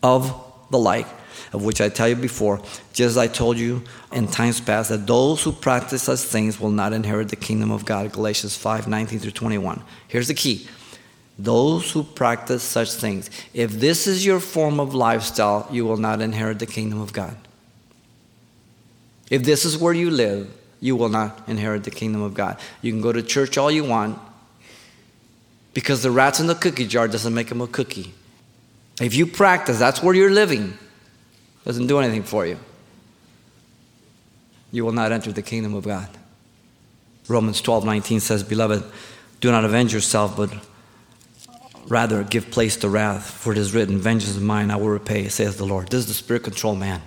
of 0.02 0.34
the 0.70 0.78
like, 0.78 1.06
of 1.52 1.64
which 1.64 1.80
I 1.80 1.88
tell 1.88 2.08
you 2.08 2.16
before, 2.16 2.58
just 2.92 3.10
as 3.10 3.18
I 3.18 3.26
told 3.26 3.58
you 3.58 3.82
in 4.12 4.28
times 4.28 4.60
past, 4.60 4.90
that 4.90 5.06
those 5.06 5.42
who 5.42 5.52
practice 5.52 6.02
such 6.02 6.20
things 6.20 6.60
will 6.60 6.70
not 6.70 6.92
inherit 6.92 7.28
the 7.28 7.36
kingdom 7.36 7.70
of 7.70 7.84
God. 7.84 8.12
Galatians 8.12 8.56
5 8.56 8.88
19 8.88 9.18
through 9.18 9.30
21. 9.30 9.82
Here's 10.08 10.28
the 10.28 10.34
key 10.34 10.68
those 11.38 11.90
who 11.90 12.02
practice 12.02 12.62
such 12.62 12.92
things. 12.92 13.30
If 13.54 13.72
this 13.72 14.06
is 14.06 14.24
your 14.24 14.38
form 14.38 14.78
of 14.78 14.94
lifestyle, 14.94 15.66
you 15.70 15.84
will 15.84 15.96
not 15.96 16.20
inherit 16.20 16.58
the 16.58 16.66
kingdom 16.66 17.00
of 17.00 17.12
God. 17.12 17.36
If 19.30 19.44
this 19.44 19.64
is 19.64 19.78
where 19.78 19.94
you 19.94 20.10
live, 20.10 20.52
you 20.80 20.94
will 20.94 21.08
not 21.08 21.48
inherit 21.48 21.84
the 21.84 21.90
kingdom 21.90 22.22
of 22.22 22.34
God. 22.34 22.58
You 22.82 22.92
can 22.92 23.00
go 23.00 23.12
to 23.12 23.22
church 23.22 23.56
all 23.56 23.70
you 23.70 23.84
want 23.84 24.18
because 25.74 26.02
the 26.02 26.10
rats 26.10 26.38
in 26.38 26.48
the 26.48 26.54
cookie 26.54 26.86
jar 26.86 27.08
doesn't 27.08 27.32
make 27.32 27.48
them 27.48 27.60
a 27.60 27.66
cookie. 27.66 28.12
If 29.00 29.14
you 29.14 29.26
practice, 29.26 29.78
that's 29.78 30.02
where 30.02 30.14
you're 30.14 30.30
living, 30.30 30.76
doesn't 31.64 31.86
do 31.86 31.98
anything 31.98 32.22
for 32.22 32.46
you. 32.46 32.58
You 34.70 34.84
will 34.84 34.92
not 34.92 35.12
enter 35.12 35.32
the 35.32 35.42
kingdom 35.42 35.74
of 35.74 35.84
God. 35.84 36.08
Romans 37.28 37.60
12 37.60 37.84
19 37.84 38.20
says, 38.20 38.42
Beloved, 38.42 38.82
do 39.40 39.50
not 39.50 39.64
avenge 39.64 39.92
yourself, 39.92 40.36
but 40.36 40.52
Rather, 41.88 42.22
give 42.22 42.50
place 42.50 42.76
to 42.78 42.88
wrath, 42.88 43.30
for 43.30 43.52
it 43.52 43.58
is 43.58 43.74
written, 43.74 43.98
Vengeance 43.98 44.36
is 44.36 44.40
mine, 44.40 44.70
I 44.70 44.76
will 44.76 44.88
repay, 44.88 45.28
says 45.28 45.56
the 45.56 45.66
Lord. 45.66 45.88
This 45.88 46.00
is 46.00 46.06
the 46.06 46.14
spirit 46.14 46.44
control 46.44 46.74
man. 46.74 47.02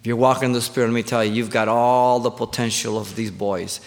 If 0.00 0.06
you're 0.06 0.16
walking 0.16 0.44
in 0.44 0.52
the 0.52 0.60
spirit, 0.60 0.88
let 0.88 0.94
me 0.94 1.02
tell 1.02 1.24
you, 1.24 1.32
you've 1.32 1.50
got 1.50 1.68
all 1.68 2.20
the 2.20 2.30
potential 2.30 2.98
of 2.98 3.16
these 3.16 3.30
boys, 3.30 3.80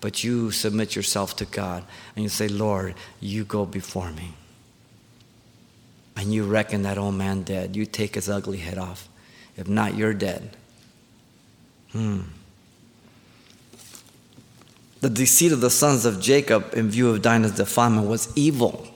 but 0.00 0.22
you 0.22 0.50
submit 0.50 0.94
yourself 0.94 1.34
to 1.36 1.46
God 1.46 1.84
and 2.14 2.22
you 2.22 2.28
say, 2.28 2.46
Lord, 2.46 2.94
you 3.18 3.44
go 3.44 3.64
before 3.64 4.12
me. 4.12 4.34
And 6.16 6.32
you 6.32 6.44
reckon 6.44 6.82
that 6.82 6.98
old 6.98 7.14
man 7.14 7.42
dead. 7.42 7.74
You 7.76 7.86
take 7.86 8.14
his 8.14 8.28
ugly 8.28 8.58
head 8.58 8.78
off. 8.78 9.08
If 9.56 9.68
not, 9.68 9.96
you're 9.96 10.14
dead. 10.14 10.56
Hmm. 11.92 12.22
The 15.00 15.10
deceit 15.10 15.52
of 15.52 15.60
the 15.60 15.70
sons 15.70 16.04
of 16.04 16.20
Jacob 16.20 16.72
in 16.74 16.88
view 16.88 17.10
of 17.10 17.20
Dinah's 17.20 17.52
defilement 17.52 18.08
was 18.08 18.32
evil. 18.36 18.88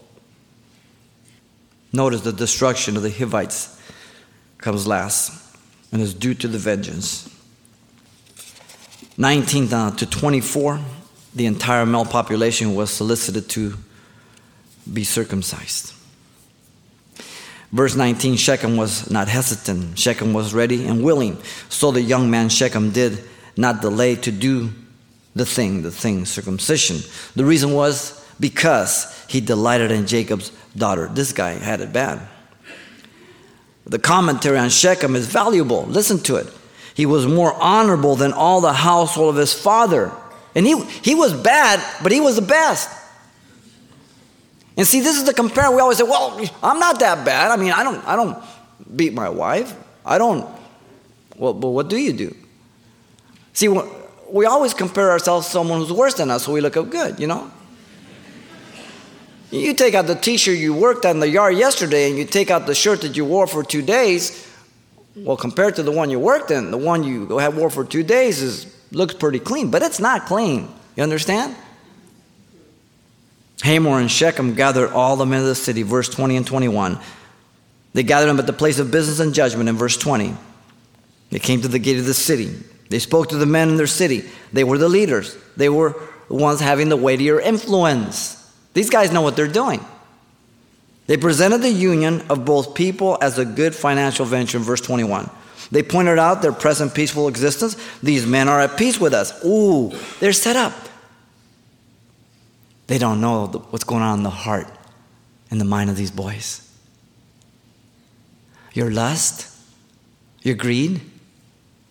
Notice 1.92 2.22
the 2.22 2.32
destruction 2.32 2.96
of 2.96 3.02
the 3.02 3.10
Hivites 3.10 3.78
comes 4.58 4.86
last 4.86 5.56
and 5.92 6.02
is 6.02 6.14
due 6.14 6.34
to 6.34 6.48
the 6.48 6.58
vengeance. 6.58 7.34
19 9.16 9.68
to 9.96 10.06
24, 10.06 10.80
the 11.34 11.46
entire 11.46 11.84
male 11.84 12.04
population 12.04 12.74
was 12.74 12.90
solicited 12.90 13.48
to 13.50 13.74
be 14.90 15.04
circumcised. 15.04 15.92
Verse 17.72 17.94
19 17.94 18.36
Shechem 18.36 18.76
was 18.76 19.10
not 19.10 19.28
hesitant. 19.28 19.98
Shechem 19.98 20.32
was 20.32 20.54
ready 20.54 20.86
and 20.86 21.02
willing. 21.02 21.38
So 21.68 21.90
the 21.90 22.02
young 22.02 22.30
man 22.30 22.48
Shechem 22.48 22.90
did 22.92 23.22
not 23.56 23.82
delay 23.82 24.16
to 24.16 24.32
do 24.32 24.70
the 25.34 25.44
thing, 25.44 25.82
the 25.82 25.90
thing, 25.90 26.24
circumcision. 26.24 26.98
The 27.36 27.44
reason 27.44 27.72
was 27.72 28.24
because 28.40 29.24
he 29.28 29.40
delighted 29.40 29.90
in 29.90 30.06
Jacob's 30.06 30.50
daughter. 30.76 31.08
This 31.08 31.32
guy 31.32 31.52
had 31.52 31.80
it 31.80 31.92
bad. 31.92 32.26
The 33.86 33.98
commentary 33.98 34.58
on 34.58 34.70
Shechem 34.70 35.16
is 35.16 35.26
valuable. 35.26 35.84
Listen 35.86 36.18
to 36.20 36.36
it. 36.36 36.46
He 36.94 37.06
was 37.06 37.26
more 37.26 37.54
honorable 37.54 38.16
than 38.16 38.32
all 38.32 38.60
the 38.60 38.72
household 38.72 39.30
of 39.30 39.36
his 39.36 39.54
father. 39.54 40.12
And 40.54 40.66
he, 40.66 40.82
he 41.02 41.14
was 41.14 41.32
bad, 41.32 41.82
but 42.02 42.12
he 42.12 42.20
was 42.20 42.36
the 42.36 42.42
best. 42.42 42.90
And 44.78 44.86
see, 44.86 45.00
this 45.00 45.16
is 45.16 45.24
the 45.24 45.34
compare. 45.34 45.70
We 45.72 45.80
always 45.80 45.98
say, 45.98 46.04
well, 46.04 46.40
I'm 46.62 46.78
not 46.78 47.00
that 47.00 47.24
bad. 47.24 47.50
I 47.50 47.56
mean, 47.56 47.72
I 47.72 47.82
don't, 47.82 48.06
I 48.06 48.14
don't 48.14 48.38
beat 48.94 49.12
my 49.12 49.28
wife. 49.28 49.74
I 50.06 50.18
don't. 50.18 50.48
Well, 51.36 51.52
but 51.52 51.70
what 51.70 51.88
do 51.88 51.96
you 51.96 52.12
do? 52.12 52.34
See, 53.54 53.68
we 53.68 54.46
always 54.46 54.74
compare 54.74 55.10
ourselves 55.10 55.46
to 55.46 55.52
someone 55.52 55.80
who's 55.80 55.92
worse 55.92 56.14
than 56.14 56.30
us 56.30 56.44
so 56.44 56.52
we 56.52 56.60
look 56.60 56.76
up 56.76 56.90
good, 56.90 57.18
you 57.18 57.26
know? 57.26 57.50
You 59.50 59.74
take 59.74 59.94
out 59.94 60.06
the 60.06 60.14
t 60.14 60.36
shirt 60.36 60.58
you 60.58 60.74
worked 60.74 61.04
on 61.04 61.16
in 61.16 61.20
the 61.20 61.28
yard 61.28 61.56
yesterday 61.56 62.08
and 62.08 62.16
you 62.16 62.24
take 62.24 62.50
out 62.50 62.66
the 62.66 62.74
shirt 62.74 63.00
that 63.00 63.16
you 63.16 63.24
wore 63.24 63.48
for 63.48 63.64
two 63.64 63.82
days, 63.82 64.46
well, 65.16 65.36
compared 65.36 65.74
to 65.76 65.82
the 65.82 65.90
one 65.90 66.08
you 66.08 66.20
worked 66.20 66.52
in, 66.52 66.70
the 66.70 66.78
one 66.78 67.02
you 67.02 67.38
have 67.38 67.56
wore 67.56 67.70
for 67.70 67.84
two 67.84 68.04
days 68.04 68.40
is, 68.40 68.72
looks 68.92 69.14
pretty 69.14 69.40
clean, 69.40 69.72
but 69.72 69.82
it's 69.82 69.98
not 69.98 70.26
clean. 70.26 70.68
You 70.94 71.02
understand? 71.02 71.56
Hamor 73.62 74.00
and 74.00 74.10
Shechem 74.10 74.54
gathered 74.54 74.90
all 74.90 75.16
the 75.16 75.26
men 75.26 75.40
of 75.40 75.46
the 75.46 75.54
city, 75.54 75.82
verse 75.82 76.08
20 76.08 76.36
and 76.36 76.46
21. 76.46 76.98
They 77.92 78.02
gathered 78.02 78.28
them 78.28 78.38
at 78.38 78.46
the 78.46 78.52
place 78.52 78.78
of 78.78 78.90
business 78.90 79.18
and 79.18 79.34
judgment 79.34 79.68
in 79.68 79.76
verse 79.76 79.96
20. 79.96 80.34
They 81.30 81.38
came 81.38 81.60
to 81.62 81.68
the 81.68 81.78
gate 81.78 81.98
of 81.98 82.06
the 82.06 82.14
city. 82.14 82.54
They 82.90 82.98
spoke 82.98 83.30
to 83.30 83.36
the 83.36 83.46
men 83.46 83.68
in 83.68 83.76
their 83.76 83.86
city. 83.86 84.28
They 84.52 84.64
were 84.64 84.78
the 84.78 84.88
leaders, 84.88 85.36
they 85.56 85.68
were 85.68 85.94
the 86.28 86.34
ones 86.34 86.60
having 86.60 86.88
the 86.88 86.96
weightier 86.96 87.40
influence. 87.40 88.34
These 88.74 88.90
guys 88.90 89.12
know 89.12 89.22
what 89.22 89.34
they're 89.34 89.48
doing. 89.48 89.84
They 91.06 91.16
presented 91.16 91.62
the 91.62 91.70
union 91.70 92.22
of 92.28 92.44
both 92.44 92.74
people 92.74 93.16
as 93.22 93.38
a 93.38 93.44
good 93.44 93.74
financial 93.74 94.26
venture 94.26 94.58
in 94.58 94.62
verse 94.62 94.82
21. 94.82 95.30
They 95.70 95.82
pointed 95.82 96.18
out 96.18 96.42
their 96.42 96.52
present 96.52 96.94
peaceful 96.94 97.28
existence. 97.28 97.76
These 98.02 98.26
men 98.26 98.46
are 98.46 98.60
at 98.60 98.76
peace 98.76 99.00
with 99.00 99.14
us. 99.14 99.44
Ooh, 99.44 99.90
they're 100.20 100.32
set 100.34 100.56
up. 100.56 100.74
They 102.88 102.98
don't 102.98 103.20
know 103.20 103.46
what's 103.70 103.84
going 103.84 104.02
on 104.02 104.18
in 104.18 104.22
the 104.24 104.30
heart 104.30 104.66
and 105.50 105.60
the 105.60 105.64
mind 105.64 105.90
of 105.90 105.96
these 105.96 106.10
boys. 106.10 106.64
Your 108.72 108.90
lust, 108.90 109.54
your 110.42 110.54
greed 110.54 111.00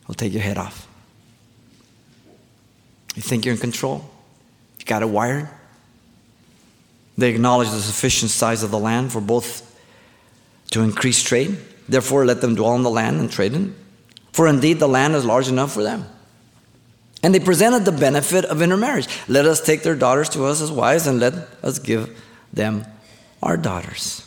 will 0.07 0.15
take 0.15 0.33
your 0.33 0.41
head 0.41 0.57
off. 0.57 0.87
You 3.15 3.21
think 3.21 3.45
you're 3.45 3.53
in 3.53 3.61
control? 3.61 4.09
You 4.79 4.85
got 4.85 5.01
it 5.01 5.09
wired? 5.09 5.47
They 7.17 7.29
acknowledge 7.29 7.69
the 7.69 7.79
sufficient 7.79 8.31
size 8.31 8.63
of 8.63 8.71
the 8.71 8.79
land 8.79 9.11
for 9.11 9.21
both 9.21 9.63
to 10.71 10.81
increase 10.81 11.21
trade. 11.21 11.57
Therefore, 11.87 12.25
let 12.25 12.41
them 12.41 12.55
dwell 12.55 12.71
on 12.71 12.83
the 12.83 12.89
land 12.89 13.19
and 13.19 13.31
trade 13.31 13.53
in. 13.53 13.75
For 14.33 14.47
indeed, 14.47 14.79
the 14.79 14.87
land 14.87 15.15
is 15.15 15.25
large 15.25 15.47
enough 15.47 15.73
for 15.73 15.83
them. 15.83 16.05
And 17.27 17.35
they 17.35 17.41
presented 17.41 17.83
the 17.83 17.91
benefit 17.91 18.45
of 18.45 18.61
intermarriage. 18.61 19.09
Let 19.27 19.45
us 19.45 19.59
take 19.59 19.83
their 19.83 19.97
daughters 19.97 20.29
to 20.29 20.45
us 20.45 20.61
as 20.61 20.71
wives, 20.71 21.07
and 21.07 21.19
let 21.19 21.33
us 21.61 21.77
give 21.77 22.17
them 22.53 22.85
our 23.43 23.57
daughters. 23.57 24.25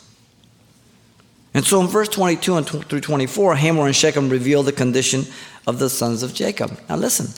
And 1.55 1.65
so 1.65 1.81
in 1.81 1.87
verse 1.87 2.09
22 2.09 2.57
and 2.57 2.67
through 2.67 3.01
24, 3.01 3.55
Hamor 3.55 3.87
and 3.87 3.95
Shechem 3.95 4.29
reveal 4.29 4.61
the 4.61 4.71
condition 4.71 5.25
of 5.65 5.79
the 5.79 5.89
sons 5.89 6.21
of 6.21 6.35
Jacob. 6.35 6.79
Now 6.87 6.97
listen. 6.97 7.29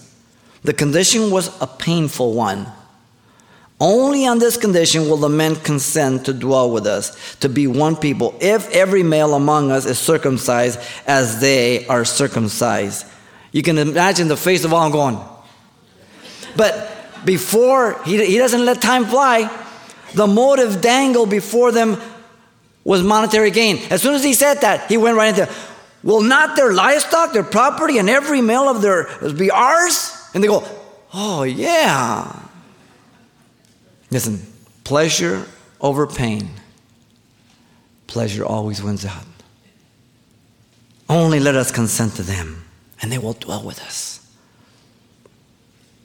The 0.63 0.73
condition 0.73 1.31
was 1.31 1.49
a 1.61 1.67
painful 1.67 2.33
one. 2.33 2.67
Only 3.79 4.27
on 4.27 4.39
this 4.39 4.57
condition 4.57 5.03
will 5.03 5.15
the 5.15 5.29
men 5.29 5.55
consent 5.55 6.25
to 6.25 6.33
dwell 6.33 6.71
with 6.71 6.85
us, 6.85 7.37
to 7.37 7.47
be 7.47 7.67
one 7.67 7.95
people, 7.95 8.35
if 8.41 8.69
every 8.71 9.01
male 9.01 9.33
among 9.33 9.71
us 9.71 9.85
is 9.85 9.97
circumcised 9.97 10.77
as 11.07 11.39
they 11.39 11.87
are 11.87 12.03
circumcised. 12.03 13.05
You 13.53 13.63
can 13.63 13.77
imagine 13.77 14.27
the 14.27 14.35
face 14.35 14.65
of 14.65 14.73
all 14.73 14.91
going. 14.91 15.29
But 16.55 17.25
before, 17.25 18.01
he, 18.03 18.23
he 18.25 18.37
doesn't 18.37 18.65
let 18.65 18.81
time 18.81 19.05
fly. 19.05 19.49
The 20.13 20.27
motive 20.27 20.81
dangled 20.81 21.29
before 21.29 21.71
them 21.71 21.97
was 22.83 23.01
monetary 23.01 23.51
gain. 23.51 23.79
As 23.89 24.01
soon 24.01 24.13
as 24.13 24.23
he 24.23 24.33
said 24.33 24.61
that, 24.61 24.89
he 24.89 24.97
went 24.97 25.17
right 25.17 25.29
into, 25.37 25.51
will 26.03 26.21
not 26.21 26.55
their 26.55 26.73
livestock, 26.73 27.33
their 27.33 27.43
property, 27.43 27.97
and 27.97 28.09
every 28.09 28.41
male 28.41 28.69
of 28.69 28.81
theirs 28.81 29.33
be 29.33 29.49
ours? 29.49 30.11
And 30.33 30.43
they 30.43 30.47
go, 30.47 30.63
Oh, 31.13 31.43
yeah. 31.43 32.39
Listen, 34.09 34.41
pleasure 34.83 35.45
over 35.79 36.07
pain. 36.07 36.49
Pleasure 38.07 38.45
always 38.45 38.81
wins 38.81 39.05
out. 39.05 39.25
Only 41.07 41.39
let 41.39 41.55
us 41.55 41.71
consent 41.71 42.15
to 42.15 42.23
them, 42.23 42.65
and 43.01 43.11
they 43.11 43.17
will 43.17 43.33
dwell 43.33 43.63
with 43.63 43.79
us. 43.81 44.22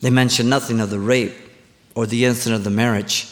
They 0.00 0.10
mention 0.10 0.48
nothing 0.48 0.80
of 0.80 0.90
the 0.90 0.98
rape 0.98 1.34
or 1.94 2.06
the 2.06 2.24
incident 2.24 2.60
of 2.60 2.64
the 2.64 2.70
marriage. 2.70 3.28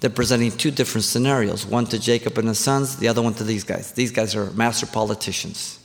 They're 0.00 0.10
presenting 0.10 0.50
two 0.52 0.70
different 0.70 1.04
scenarios 1.04 1.66
one 1.66 1.86
to 1.86 1.98
Jacob 1.98 2.38
and 2.38 2.48
his 2.48 2.58
sons, 2.58 2.96
the 2.96 3.08
other 3.08 3.22
one 3.22 3.34
to 3.34 3.44
these 3.44 3.64
guys. 3.64 3.92
These 3.92 4.12
guys 4.12 4.34
are 4.34 4.50
master 4.52 4.86
politicians. 4.86 5.78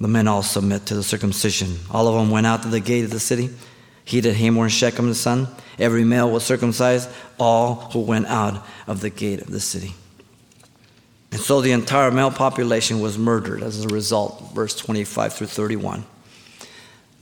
The 0.00 0.08
men 0.08 0.28
all 0.28 0.42
submit 0.42 0.86
to 0.86 0.94
the 0.94 1.02
circumcision. 1.02 1.78
All 1.90 2.08
of 2.08 2.14
them 2.14 2.30
went 2.30 2.46
out 2.46 2.62
to 2.62 2.68
the 2.68 2.80
gate 2.80 3.04
of 3.04 3.10
the 3.10 3.20
city. 3.20 3.50
He 4.04 4.20
did 4.20 4.34
Hamor 4.36 4.64
and 4.64 4.72
Shechem, 4.72 5.08
the 5.08 5.14
son. 5.14 5.48
Every 5.78 6.04
male 6.04 6.30
was 6.30 6.44
circumcised, 6.44 7.08
all 7.38 7.76
who 7.92 8.00
went 8.00 8.26
out 8.26 8.66
of 8.86 9.00
the 9.00 9.08
gate 9.08 9.40
of 9.40 9.50
the 9.50 9.60
city. 9.60 9.94
And 11.32 11.40
so 11.40 11.60
the 11.60 11.72
entire 11.72 12.10
male 12.10 12.30
population 12.30 13.00
was 13.00 13.16
murdered 13.16 13.62
as 13.62 13.84
a 13.84 13.88
result, 13.88 14.52
verse 14.54 14.76
25 14.76 15.32
through 15.32 15.46
31. 15.46 16.04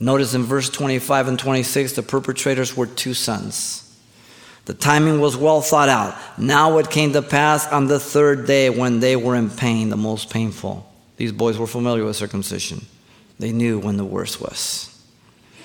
Notice 0.03 0.33
in 0.33 0.43
verse 0.43 0.69
25 0.69 1.29
and 1.29 1.39
26, 1.39 1.93
the 1.93 2.03
perpetrators 2.03 2.75
were 2.75 2.87
two 2.87 3.13
sons. 3.13 3.89
The 4.65 4.73
timing 4.73 5.21
was 5.21 5.37
well 5.37 5.61
thought 5.61 5.87
out. 5.87 6.17
Now 6.37 6.77
it 6.79 6.89
came 6.89 7.13
to 7.13 7.21
pass 7.21 7.65
on 7.71 7.87
the 7.87 8.01
third 8.01 8.45
day 8.45 8.69
when 8.69 8.99
they 8.99 9.15
were 9.15 9.33
in 9.33 9.49
pain, 9.49 9.87
the 9.87 9.95
most 9.95 10.29
painful. 10.29 10.91
These 11.15 11.31
boys 11.31 11.57
were 11.57 11.67
familiar 11.67 12.03
with 12.03 12.17
circumcision, 12.17 12.81
they 13.39 13.53
knew 13.53 13.79
when 13.79 13.95
the 13.95 14.03
worst 14.03 14.41
was. 14.41 14.89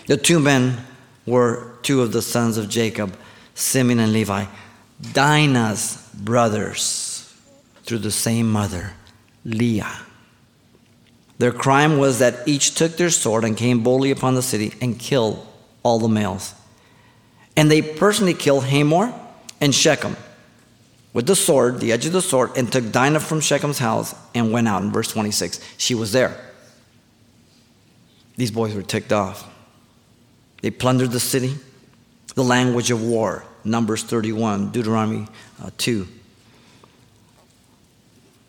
The 0.07 0.17
two 0.17 0.39
men 0.39 0.85
were 1.27 1.73
two 1.83 2.01
of 2.01 2.13
the 2.13 2.23
sons 2.23 2.59
of 2.59 2.69
Jacob, 2.69 3.17
Simeon 3.57 3.99
and 3.99 4.13
Levi, 4.13 4.45
Dinah's 5.13 5.97
brothers 6.15 7.35
through 7.83 7.99
the 7.99 8.13
same 8.13 8.49
mother, 8.53 8.93
Leah. 9.45 9.99
Their 11.39 11.53
crime 11.53 11.99
was 11.99 12.19
that 12.19 12.47
each 12.47 12.75
took 12.75 12.97
their 12.97 13.11
sword 13.11 13.45
and 13.45 13.57
came 13.57 13.83
boldly 13.83 14.11
upon 14.11 14.35
the 14.35 14.43
city 14.43 14.75
and 14.81 14.99
killed 14.99 15.47
all 15.83 15.99
the 15.99 16.09
males. 16.09 16.55
And 17.57 17.71
they 17.71 17.81
personally 17.81 18.35
killed 18.35 18.65
Hamor 18.65 19.13
and 19.61 19.75
Shechem 19.75 20.17
with 21.13 21.27
the 21.27 21.37
sword, 21.37 21.81
the 21.81 21.93
edge 21.93 22.07
of 22.07 22.13
the 22.13 22.23
sword, 22.23 22.51
and 22.57 22.71
took 22.71 22.93
Dinah 22.93 23.21
from 23.21 23.41
Shechem's 23.41 23.79
house 23.79 24.15
and 24.35 24.53
went 24.53 24.69
out. 24.69 24.83
In 24.83 24.93
verse 24.93 25.11
26, 25.13 25.61
she 25.77 25.95
was 25.95 26.13
there. 26.13 26.37
These 28.37 28.51
boys 28.51 28.75
were 28.75 28.83
ticked 28.83 29.13
off. 29.13 29.49
They 30.61 30.71
plundered 30.71 31.11
the 31.13 31.21
city, 31.21 31.57
the 32.35 32.45
language 32.45 32.91
of 32.91 33.03
war, 33.03 33.45
Numbers 33.65 34.03
31, 34.03 34.71
Deuteronomy 34.71 35.27
uh, 35.63 35.71
2. 35.79 36.07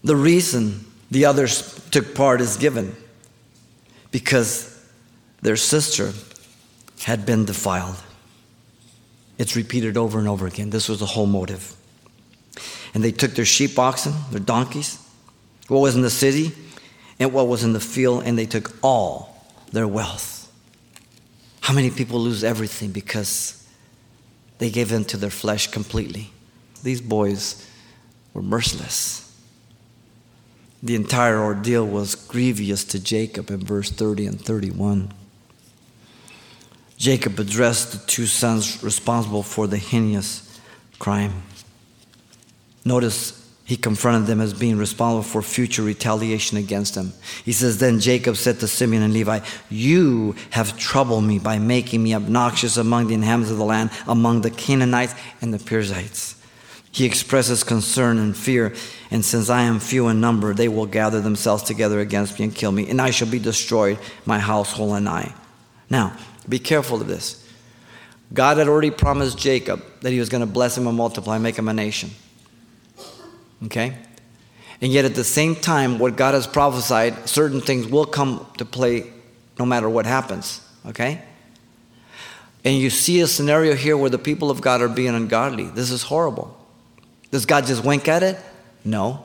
The 0.03 0.15
reason 0.15 0.86
the 1.11 1.25
others 1.25 1.87
took 1.89 2.13
part 2.13 2.41
is 2.41 2.57
given 2.57 2.95
because 4.11 4.83
their 5.41 5.55
sister 5.55 6.13
had 7.03 7.25
been 7.25 7.45
defiled. 7.45 8.01
It's 9.37 9.55
repeated 9.55 9.97
over 9.97 10.19
and 10.19 10.27
over 10.27 10.47
again. 10.47 10.69
This 10.69 10.89
was 10.89 10.99
the 10.99 11.05
whole 11.05 11.25
motive. 11.25 11.75
And 12.93 13.03
they 13.03 13.11
took 13.11 13.31
their 13.31 13.45
sheep, 13.45 13.79
oxen, 13.79 14.13
their 14.31 14.39
donkeys, 14.39 14.99
what 15.67 15.79
was 15.79 15.95
in 15.95 16.01
the 16.01 16.09
city, 16.09 16.51
and 17.19 17.31
what 17.31 17.47
was 17.47 17.63
in 17.63 17.73
the 17.73 17.79
field, 17.79 18.23
and 18.25 18.37
they 18.37 18.45
took 18.45 18.75
all 18.83 19.45
their 19.71 19.87
wealth. 19.87 20.51
How 21.61 21.73
many 21.73 21.91
people 21.91 22.19
lose 22.19 22.43
everything 22.43 22.91
because 22.91 23.67
they 24.57 24.69
gave 24.69 24.91
in 24.91 25.05
to 25.05 25.17
their 25.17 25.29
flesh 25.29 25.67
completely? 25.67 26.31
These 26.83 27.01
boys 27.01 27.67
were 28.33 28.41
merciless. 28.41 29.28
The 30.81 30.95
entire 30.95 31.39
ordeal 31.39 31.86
was 31.86 32.15
grievous 32.15 32.86
to 32.86 33.03
Jacob 33.03 33.51
in 33.51 33.65
verse 33.65 33.91
30 33.91 34.27
and 34.27 34.41
31. 34.41 35.12
Jacob 36.98 37.39
addressed 37.39 37.91
the 37.91 37.98
two 38.07 38.25
sons 38.25 38.83
responsible 38.83 39.43
for 39.43 39.67
the 39.67 39.77
heinous 39.77 40.59
crime. 41.00 41.43
Notice 42.86 43.36
he 43.69 43.77
confronted 43.77 44.25
them 44.25 44.41
as 44.41 44.53
being 44.53 44.77
responsible 44.77 45.21
for 45.21 45.41
future 45.41 45.84
retaliation 45.84 46.58
against 46.58 46.95
them. 46.95 47.13
He 47.45 47.51
says, 47.51 47.77
Then 47.77 47.99
Jacob 47.99 48.36
said 48.36 48.60
to 48.62 48.67
Simeon 48.67 49.03
and 49.03 49.13
Levi, 49.13 49.41
You 49.69 50.36
have 50.49 50.77
troubled 50.77 51.23
me 51.23 51.39
by 51.39 51.60
making 51.60 52.01
me 52.01 52.15
obnoxious 52.15 52.77
among 52.77 53.08
the 53.08 53.13
inhabitants 53.13 53.51
of 53.51 53.58
the 53.60 53.65
land, 53.65 53.91
among 54.08 54.41
the 54.41 54.49
Canaanites 54.49 55.13
and 55.41 55.53
the 55.53 55.60
Perizzites. 55.60 56.38
He 56.91 57.06
expresses 57.06 57.63
concern 57.63 58.17
and 58.17 58.36
fear, 58.36 58.73
and 59.12 59.23
since 59.23 59.49
I 59.49 59.62
am 59.62 59.80
few 59.80 60.08
in 60.08 60.19
number, 60.19 60.54
they 60.54 60.67
will 60.67 60.88
gather 60.88 61.21
themselves 61.21 61.63
together 61.63 61.99
against 61.99 62.39
me 62.39 62.45
and 62.45 62.56
kill 62.56 62.71
me, 62.71 62.89
and 62.89 62.99
I 62.99 63.12
shall 63.12 63.30
be 63.30 63.39
destroyed, 63.39 63.99
my 64.25 64.39
household 64.39 64.95
and 64.95 65.08
I. 65.08 65.34
Now, 65.89 66.17
be 66.47 66.58
careful 66.58 66.99
of 66.99 67.08
this. 67.08 67.47
God 68.34 68.58
had 68.58 68.67
already 68.67 68.91
promised 68.91 69.38
Jacob 69.38 69.84
that 70.02 70.12
he 70.12 70.19
was 70.19 70.30
going 70.30 70.41
to 70.41 70.52
bless 70.52 70.78
him 70.78 70.88
and 70.88 70.97
multiply, 70.97 71.36
and 71.36 71.43
make 71.43 71.58
him 71.58 71.67
a 71.67 71.73
nation. 71.73 72.10
Okay? 73.65 73.95
And 74.82 74.91
yet, 74.91 75.06
at 75.06 75.15
the 75.15 75.23
same 75.23 75.56
time, 75.56 75.99
what 75.99 76.15
God 76.15 76.34
has 76.34 76.47
prophesied, 76.47 77.28
certain 77.28 77.62
things 77.62 77.88
will 77.88 78.06
come 78.06 78.45
to 78.58 78.65
play 78.65 79.12
no 79.60 79.65
matter 79.65 79.89
what 79.89 80.06
happens. 80.06 80.62
Okay? 80.88 81.21
And 82.63 82.78
you 82.78 82.89
see 82.89 83.19
a 83.21 83.28
scenario 83.28 83.75
here 83.75 83.97
where 83.97 84.10
the 84.10 84.17
people 84.17 84.49
of 84.49 84.62
God 84.62 84.82
are 84.82 84.89
being 84.89 85.13
ungodly. 85.15 85.65
This 85.65 85.91
is 85.91 86.04
horrible. 86.04 86.59
Does 87.31 87.45
God 87.45 87.65
just 87.65 87.83
wink 87.83 88.07
at 88.07 88.23
it? 88.23 88.37
No. 88.83 89.23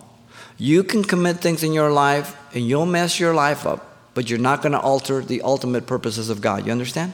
You 0.59 0.85
can 0.85 1.03
commit 1.03 1.39
things 1.39 1.63
in 1.63 1.73
your 1.73 1.91
life 1.91 2.37
and 2.55 2.67
you'll 2.67 2.87
mess 2.87 3.19
your 3.19 3.35
life 3.35 3.67
up, 3.67 4.15
but 4.15 4.31
you're 4.31 4.39
not 4.39 4.63
going 4.63 4.73
to 4.73 4.81
alter 4.81 5.21
the 5.21 5.43
ultimate 5.43 5.87
purposes 5.87 6.29
of 6.29 6.41
God. 6.41 6.67
You 6.67 6.73
understand? 6.73 7.13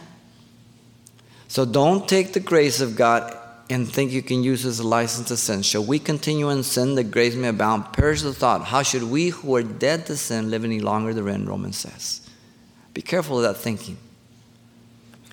So 1.49 1.65
don't 1.65 2.09
take 2.09 2.33
the 2.33 2.41
grace 2.41 2.81
of 2.81 2.97
God 2.97 3.37
and 3.71 3.91
think 3.91 4.11
you 4.11 4.23
can 4.23 4.43
use 4.43 4.67
as 4.67 4.81
a 4.81 4.87
license 4.87 5.29
to 5.29 5.37
sin. 5.37 5.63
Shall 5.63 5.85
we 5.85 5.99
continue 5.99 6.51
in 6.51 6.63
sin 6.65 6.97
that 6.97 7.05
grace 7.05 7.35
may 7.35 7.49
abound? 7.49 7.93
Perish 7.93 8.23
the 8.23 8.35
thought. 8.35 8.65
How 8.65 8.83
should 8.83 9.05
we 9.05 9.29
who 9.29 9.55
are 9.57 9.63
dead 9.63 10.07
to 10.07 10.17
sin 10.17 10.51
live 10.51 10.65
any 10.65 10.81
longer 10.81 11.15
therein? 11.15 11.47
Romans 11.47 11.79
says. 11.79 12.29
Be 12.95 13.03
careful 13.03 13.39
of 13.39 13.45
that 13.45 13.61
thinking. 13.61 13.97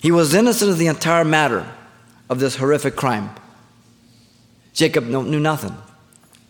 He 0.00 0.12
was 0.12 0.34
innocent 0.34 0.70
of 0.70 0.78
the 0.78 0.86
entire 0.86 1.24
matter 1.24 1.68
of 2.30 2.38
this 2.38 2.56
horrific 2.56 2.94
crime. 2.94 3.30
Jacob 4.78 5.06
knew 5.06 5.40
nothing. 5.40 5.76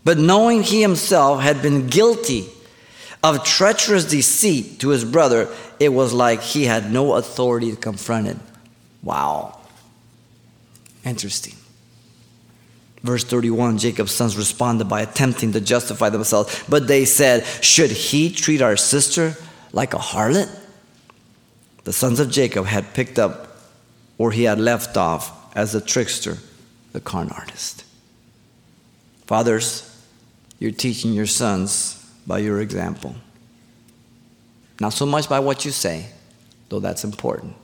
But 0.05 0.19
knowing 0.19 0.63
he 0.63 0.83
himself 0.83 1.41
had 1.41 1.63
been 1.63 1.87
guilty 1.87 2.47
of 3.25 3.43
treacherous 3.43 4.05
deceit 4.05 4.81
to 4.81 4.91
his 4.91 5.03
brother, 5.03 5.49
it 5.81 5.89
was 5.89 6.13
like 6.13 6.43
he 6.43 6.67
had 6.67 6.93
no 6.93 7.15
authority 7.15 7.71
to 7.71 7.77
confront 7.79 8.27
it. 8.27 8.37
Wow. 9.03 9.59
Interesting. 11.07 11.55
Verse 13.03 13.25
31 13.25 13.79
Jacob's 13.79 14.13
sons 14.13 14.37
responded 14.37 14.91
by 14.91 15.01
attempting 15.01 15.53
to 15.53 15.61
justify 15.63 16.11
themselves, 16.11 16.63
but 16.69 16.87
they 16.87 17.07
said, 17.07 17.47
Should 17.65 17.91
he 17.91 18.31
treat 18.31 18.61
our 18.61 18.77
sister 18.77 19.37
like 19.73 19.95
a 19.95 19.99
harlot? 19.99 20.55
The 21.85 21.95
sons 21.95 22.21
of 22.21 22.31
Jacob 22.31 22.67
had 22.67 22.93
picked 22.93 23.19
up 23.19 23.57
where 24.19 24.33
he 24.33 24.43
had 24.43 24.61
left 24.61 24.99
off 24.99 25.57
as 25.57 25.75
a 25.75 25.81
trickster, 25.81 26.37
the 26.93 27.01
con 27.01 27.31
artist. 27.31 27.85
Fathers, 29.29 29.85
you're 30.59 30.71
teaching 30.71 31.13
your 31.13 31.27
sons 31.27 32.03
by 32.27 32.39
your 32.39 32.63
example. 32.63 33.15
Not 34.81 34.95
so 34.95 35.05
much 35.05 35.29
by 35.29 35.39
what 35.39 35.67
you 35.67 35.71
say, 35.71 36.07
though 36.71 36.81
that's 36.81 37.05
important, 37.05 37.55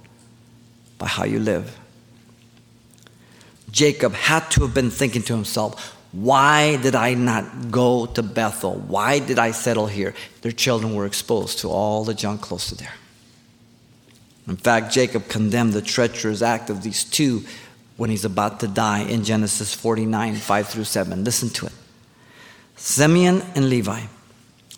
by 0.98 1.06
how 1.06 1.24
you 1.24 1.40
live. 1.40 1.74
Jacob 3.70 4.12
had 4.12 4.50
to 4.50 4.60
have 4.60 4.74
been 4.74 4.90
thinking 4.90 5.22
to 5.22 5.34
himself, 5.34 5.96
why 6.12 6.76
did 6.76 6.94
I 6.94 7.14
not 7.14 7.70
go 7.70 8.04
to 8.04 8.22
Bethel? 8.22 8.74
Why 8.74 9.18
did 9.18 9.38
I 9.38 9.52
settle 9.52 9.86
here? 9.86 10.14
Their 10.42 10.52
children 10.52 10.94
were 10.94 11.06
exposed 11.06 11.60
to 11.60 11.70
all 11.70 12.04
the 12.04 12.12
junk 12.12 12.42
close 12.42 12.68
to 12.68 12.74
there. 12.74 12.92
In 14.46 14.58
fact, 14.58 14.92
Jacob 14.92 15.28
condemned 15.28 15.72
the 15.72 15.80
treacherous 15.80 16.42
act 16.42 16.68
of 16.68 16.82
these 16.82 17.04
two 17.04 17.44
when 17.96 18.10
he's 18.10 18.24
about 18.24 18.60
to 18.60 18.68
die 18.68 19.00
in 19.00 19.24
Genesis 19.24 19.74
49 19.74 20.36
5 20.36 20.68
through 20.68 20.84
7. 20.84 21.24
Listen 21.24 21.48
to 21.50 21.66
it. 21.66 21.72
Simeon 22.76 23.42
and 23.54 23.68
Levi 23.68 24.02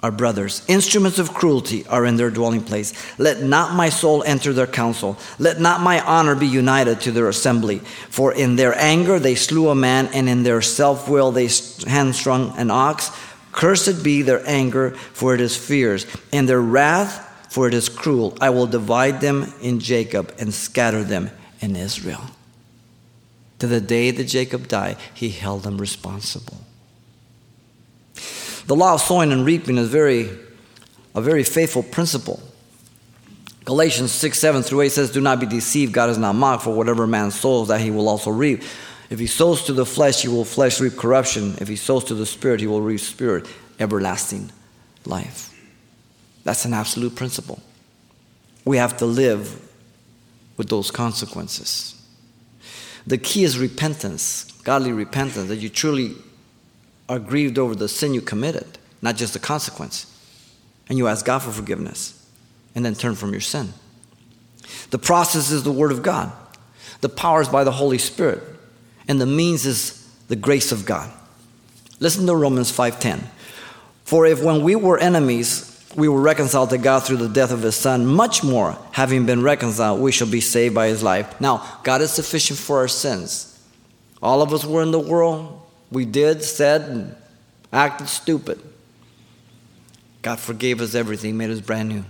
are 0.03 0.11
brothers. 0.11 0.63
Instruments 0.69 1.19
of 1.19 1.33
cruelty 1.33 1.87
are 1.87 2.05
in 2.05 2.17
their 2.17 2.31
dwelling 2.31 2.63
place. 2.63 2.93
Let 3.19 3.43
not 3.43 3.75
my 3.75 3.89
soul 3.89 4.23
enter 4.25 4.53
their 4.53 4.67
council. 4.67 5.17
Let 5.39 5.59
not 5.59 5.81
my 5.81 6.01
honor 6.01 6.35
be 6.35 6.47
united 6.47 7.01
to 7.03 7.11
their 7.11 7.29
assembly. 7.29 7.79
For 8.11 8.33
in 8.33 8.57
their 8.57 8.77
anger 8.79 9.19
they 9.19 9.35
slew 9.35 9.71
a 9.71 9.75
man, 9.75 10.09
and 10.13 10.29
in 10.29 10.43
their 10.43 10.61
self 10.61 11.09
will 11.09 11.33
they 11.33 11.47
handstrung 11.47 12.57
an 12.59 12.71
ox. 12.71 13.11
Cursed 13.53 14.05
be 14.05 14.21
their 14.21 14.47
anger, 14.47 14.91
for 14.91 15.35
it 15.35 15.41
is 15.41 15.57
fierce, 15.57 16.07
and 16.31 16.47
their 16.47 16.61
wrath, 16.61 17.51
for 17.51 17.67
it 17.67 17.73
is 17.73 17.89
cruel. 17.89 18.37
I 18.39 18.51
will 18.51 18.67
divide 18.67 19.23
them 19.23 19.51
in 19.63 19.81
Jacob 19.81 20.35
and 20.39 20.53
scatter 20.53 21.03
them 21.03 21.31
in 21.61 21.75
Israel. 21.75 22.23
To 23.61 23.67
the 23.67 23.81
day 23.81 24.11
that 24.11 24.25
Jacob 24.25 24.69
died, 24.69 24.99
he 25.15 25.31
held 25.31 25.63
them 25.63 25.79
responsible. 25.79 26.59
The 28.67 28.77
law 28.77 28.95
of 28.95 29.01
sowing 29.01 29.33
and 29.33 29.47
reaping 29.47 29.79
is 29.79 29.89
very, 29.89 30.29
a 31.15 31.21
very 31.21 31.45
faithful 31.45 31.83
principle. 31.83 32.43
Galatians 33.65 34.13
6, 34.13 34.39
7 34.39 34.63
through 34.63 34.83
8 34.83 34.89
says, 34.91 35.11
Do 35.11 35.21
not 35.21 35.41
be 35.41 35.47
deceived, 35.47 35.93
God 35.93 36.11
is 36.11 36.19
not 36.19 36.35
mocked, 36.35 36.65
for 36.65 36.75
whatever 36.75 37.07
man 37.07 37.31
sows, 37.31 37.69
that 37.69 37.81
he 37.81 37.91
will 37.91 38.09
also 38.09 38.31
reap. 38.31 38.63
If 39.09 39.19
he 39.19 39.27
sows 39.27 39.65
to 39.65 39.73
the 39.73 39.87
flesh, 39.87 40.23
he 40.23 40.29
will 40.29 40.45
flesh 40.45 40.81
reap 40.81 40.97
corruption. 40.97 41.57
If 41.61 41.69
he 41.69 41.77
sows 41.77 42.05
to 42.05 42.15
the 42.15 42.27
spirit, 42.27 42.61
he 42.61 42.67
will 42.67 42.83
reap 42.83 43.01
spirit, 43.01 43.47
everlasting 43.79 44.51
life. 45.05 45.53
That's 46.45 46.65
an 46.65 46.75
absolute 46.75 47.15
principle. 47.15 47.61
We 48.65 48.77
have 48.77 48.97
to 48.99 49.07
live 49.07 49.61
with 50.57 50.69
those 50.69 50.91
consequences. 50.91 51.96
The 53.07 53.19
key 53.19 53.45
is 53.45 53.59
repentance, 53.59 54.51
godly 54.65 54.93
repentance, 54.93 55.49
that 55.49 55.57
you 55.57 55.69
truly 55.69 56.17
are 57.09 57.19
grieved 57.19 57.59
over 57.59 57.75
the 57.75 57.89
sin 57.89 58.15
you 58.15 58.21
committed, 58.21 58.79
not 59.01 59.17
just 59.17 59.33
the 59.33 59.39
consequence. 59.39 60.13
And 60.89 60.99
you 60.99 61.07
ask 61.07 61.25
God 61.25 61.41
for 61.41 61.53
forgiveness 61.53 62.27
and 62.75 62.85
then 62.85 62.95
turn 62.95 63.15
from 63.15 63.33
your 63.33 63.41
sin. 63.41 63.73
The 64.91 64.99
process 64.99 65.51
is 65.51 65.63
the 65.63 65.73
Word 65.73 65.93
of 65.93 66.03
God, 66.03 66.33
the 67.01 67.09
power 67.09 67.41
is 67.41 67.49
by 67.49 67.65
the 67.65 67.73
Holy 67.73 67.99
Spirit, 67.99 68.43
and 69.07 69.21
the 69.21 69.27
means 69.27 69.67
is 69.67 70.09
the 70.29 70.37
grace 70.37 70.73
of 70.73 70.85
God. 70.85 71.13
Listen 72.01 72.27
to 72.27 72.35
Romans 72.35 72.71
5:10. 72.71 73.31
For 74.05 74.27
if 74.27 74.43
when 74.43 74.63
we 74.63 74.77
were 74.77 74.99
enemies, 74.99 75.76
we 75.97 76.09
were 76.09 76.21
reconciled 76.21 76.71
to 76.71 76.79
God 76.79 77.01
through 77.01 77.17
the 77.17 77.29
death 77.29 77.51
of 77.51 77.63
his 77.63 77.75
son, 77.75 78.07
much 78.07 78.45
more, 78.45 78.79
having 78.93 79.27
been 79.27 79.43
reconciled, 79.43 80.01
we 80.01 80.13
shall 80.13 80.31
be 80.31 80.41
saved 80.41 80.75
by 80.75 80.89
his 80.89 81.03
life. 81.03 81.41
Now, 81.41 81.81
God 81.83 82.03
is 82.03 82.13
sufficient 82.13 82.59
for 82.59 82.79
our 82.79 82.89
sins. 82.89 83.59
All 84.23 84.43
of 84.43 84.53
us 84.53 84.65
were 84.65 84.83
in 84.83 84.91
the 84.91 85.01
world. 85.01 85.61
We 85.91 86.05
did, 86.05 86.43
said, 86.43 86.83
and 86.83 87.17
acted 87.73 88.09
stupid. 88.09 88.61
God 90.23 90.39
forgave 90.39 90.81
us 90.81 90.95
everything, 90.95 91.37
made 91.37 91.51
us 91.51 91.61
brand 91.61 91.89
new. 91.89 92.05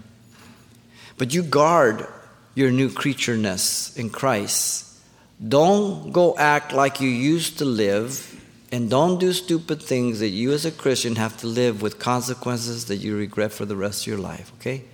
But 1.18 1.32
you 1.32 1.42
guard 1.42 2.06
your 2.54 2.70
new 2.70 2.88
creatureness 2.88 3.96
in 3.96 4.10
Christ. 4.10 4.98
Don't 5.46 6.12
go 6.12 6.36
act 6.36 6.72
like 6.72 7.00
you 7.00 7.08
used 7.08 7.58
to 7.58 7.64
live 7.64 8.35
and 8.72 8.90
don't 8.90 9.18
do 9.18 9.32
stupid 9.32 9.80
things 9.80 10.18
that 10.20 10.28
you 10.28 10.52
as 10.52 10.64
a 10.64 10.72
Christian 10.72 11.16
have 11.16 11.36
to 11.38 11.46
live 11.46 11.82
with 11.82 11.98
consequences 11.98 12.86
that 12.86 12.96
you 12.96 13.16
regret 13.16 13.52
for 13.52 13.64
the 13.64 13.76
rest 13.76 14.02
of 14.02 14.06
your 14.08 14.18
life, 14.18 14.52
okay? 14.60 14.84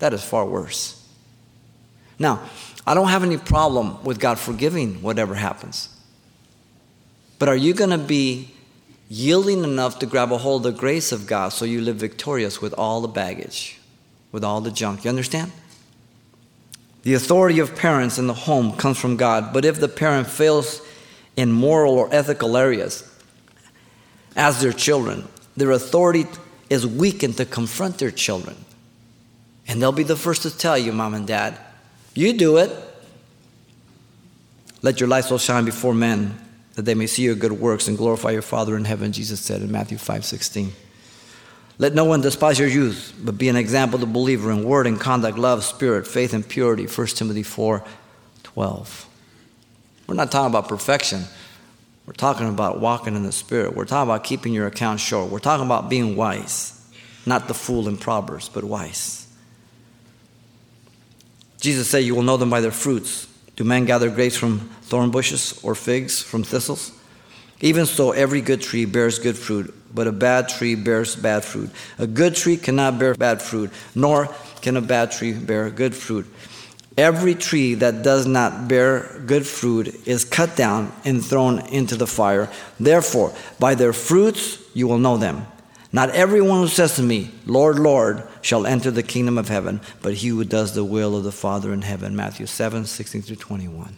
That 0.00 0.12
is 0.12 0.24
far 0.24 0.44
worse. 0.44 1.00
Now, 2.18 2.42
I 2.86 2.94
don't 2.94 3.08
have 3.08 3.22
any 3.22 3.38
problem 3.38 4.02
with 4.04 4.18
God 4.18 4.38
forgiving 4.38 5.00
whatever 5.02 5.34
happens. 5.34 5.88
But 7.38 7.48
are 7.48 7.56
you 7.56 7.72
going 7.72 7.90
to 7.90 7.98
be 7.98 8.50
yielding 9.08 9.64
enough 9.64 9.98
to 10.00 10.06
grab 10.06 10.32
a 10.32 10.38
hold 10.38 10.66
of 10.66 10.74
the 10.74 10.78
grace 10.78 11.12
of 11.12 11.26
God 11.26 11.50
so 11.50 11.64
you 11.64 11.80
live 11.80 11.96
victorious 11.96 12.60
with 12.60 12.74
all 12.74 13.00
the 13.00 13.08
baggage, 13.08 13.78
with 14.32 14.44
all 14.44 14.60
the 14.60 14.70
junk? 14.70 15.04
You 15.04 15.10
understand? 15.10 15.52
The 17.02 17.14
authority 17.14 17.58
of 17.58 17.76
parents 17.76 18.18
in 18.18 18.26
the 18.26 18.34
home 18.34 18.72
comes 18.76 18.98
from 18.98 19.16
God, 19.16 19.52
but 19.52 19.64
if 19.64 19.78
the 19.78 19.88
parent 19.88 20.26
fails 20.26 20.80
in 21.36 21.52
moral 21.52 21.94
or 21.94 22.08
ethical 22.12 22.56
areas 22.56 23.10
as 24.36 24.60
their 24.60 24.72
children. 24.72 25.26
Their 25.56 25.70
authority 25.70 26.26
is 26.70 26.86
weakened 26.86 27.36
to 27.36 27.44
confront 27.44 27.98
their 27.98 28.10
children. 28.10 28.56
And 29.66 29.80
they'll 29.80 29.92
be 29.92 30.02
the 30.02 30.16
first 30.16 30.42
to 30.42 30.56
tell 30.56 30.76
you, 30.76 30.92
mom 30.92 31.14
and 31.14 31.26
dad, 31.26 31.58
you 32.14 32.32
do 32.32 32.58
it. 32.58 32.70
Let 34.82 35.00
your 35.00 35.08
light 35.08 35.24
so 35.24 35.38
shine 35.38 35.64
before 35.64 35.94
men 35.94 36.38
that 36.74 36.82
they 36.82 36.94
may 36.94 37.06
see 37.06 37.22
your 37.22 37.34
good 37.34 37.52
works 37.52 37.88
and 37.88 37.96
glorify 37.96 38.30
your 38.30 38.42
Father 38.42 38.76
in 38.76 38.84
heaven, 38.84 39.12
Jesus 39.12 39.40
said 39.40 39.62
in 39.62 39.72
Matthew 39.72 39.96
5 39.96 40.24
16. 40.24 40.72
Let 41.78 41.94
no 41.94 42.04
one 42.04 42.20
despise 42.20 42.58
your 42.58 42.68
youth, 42.68 43.14
but 43.18 43.36
be 43.36 43.48
an 43.48 43.56
example 43.56 43.98
to 43.98 44.06
believer 44.06 44.50
in 44.50 44.64
word 44.64 44.86
and 44.86 45.00
conduct, 45.00 45.38
love, 45.38 45.64
spirit, 45.64 46.06
faith, 46.06 46.32
and 46.32 46.46
purity. 46.46 46.86
1 46.86 47.06
Timothy 47.08 47.42
4 47.42 47.82
12. 48.42 49.08
We're 50.06 50.14
not 50.14 50.30
talking 50.30 50.50
about 50.50 50.68
perfection. 50.68 51.24
We're 52.06 52.12
talking 52.12 52.48
about 52.48 52.80
walking 52.80 53.16
in 53.16 53.22
the 53.22 53.32
Spirit. 53.32 53.74
We're 53.74 53.86
talking 53.86 54.10
about 54.10 54.24
keeping 54.24 54.52
your 54.52 54.66
account 54.66 55.00
short. 55.00 55.30
We're 55.30 55.38
talking 55.38 55.64
about 55.64 55.88
being 55.88 56.16
wise, 56.16 56.86
not 57.24 57.48
the 57.48 57.54
fool 57.54 57.88
in 57.88 57.96
Proverbs, 57.96 58.48
but 58.48 58.64
wise. 58.64 59.26
Jesus 61.60 61.88
said, 61.88 62.04
You 62.04 62.14
will 62.14 62.22
know 62.22 62.36
them 62.36 62.50
by 62.50 62.60
their 62.60 62.70
fruits. 62.70 63.26
Do 63.56 63.64
men 63.64 63.86
gather 63.86 64.10
grapes 64.10 64.36
from 64.36 64.58
thorn 64.82 65.10
bushes 65.10 65.58
or 65.62 65.74
figs 65.74 66.20
from 66.20 66.42
thistles? 66.42 66.92
Even 67.60 67.86
so, 67.86 68.10
every 68.10 68.42
good 68.42 68.60
tree 68.60 68.84
bears 68.84 69.18
good 69.18 69.38
fruit, 69.38 69.72
but 69.94 70.06
a 70.06 70.12
bad 70.12 70.48
tree 70.48 70.74
bears 70.74 71.16
bad 71.16 71.44
fruit. 71.44 71.70
A 71.98 72.06
good 72.06 72.34
tree 72.34 72.58
cannot 72.58 72.98
bear 72.98 73.14
bad 73.14 73.40
fruit, 73.40 73.70
nor 73.94 74.28
can 74.60 74.76
a 74.76 74.82
bad 74.82 75.12
tree 75.12 75.32
bear 75.32 75.70
good 75.70 75.94
fruit. 75.94 76.26
Every 76.96 77.34
tree 77.34 77.74
that 77.74 78.02
does 78.02 78.26
not 78.26 78.68
bear 78.68 79.20
good 79.26 79.46
fruit 79.46 80.06
is 80.06 80.24
cut 80.24 80.54
down 80.54 80.92
and 81.04 81.24
thrown 81.24 81.66
into 81.66 81.96
the 81.96 82.06
fire. 82.06 82.48
Therefore, 82.78 83.34
by 83.58 83.74
their 83.74 83.92
fruits 83.92 84.58
you 84.74 84.86
will 84.86 84.98
know 84.98 85.16
them. 85.16 85.46
Not 85.92 86.10
everyone 86.10 86.60
who 86.60 86.68
says 86.68 86.96
to 86.96 87.02
me, 87.02 87.30
Lord, 87.46 87.78
Lord, 87.78 88.26
shall 88.42 88.66
enter 88.66 88.90
the 88.90 89.02
kingdom 89.02 89.38
of 89.38 89.48
heaven, 89.48 89.80
but 90.02 90.14
he 90.14 90.28
who 90.28 90.44
does 90.44 90.74
the 90.74 90.84
will 90.84 91.16
of 91.16 91.24
the 91.24 91.32
Father 91.32 91.72
in 91.72 91.82
heaven. 91.82 92.16
Matthew 92.16 92.46
7, 92.46 92.84
16 92.84 93.22
through 93.22 93.36
21. 93.36 93.96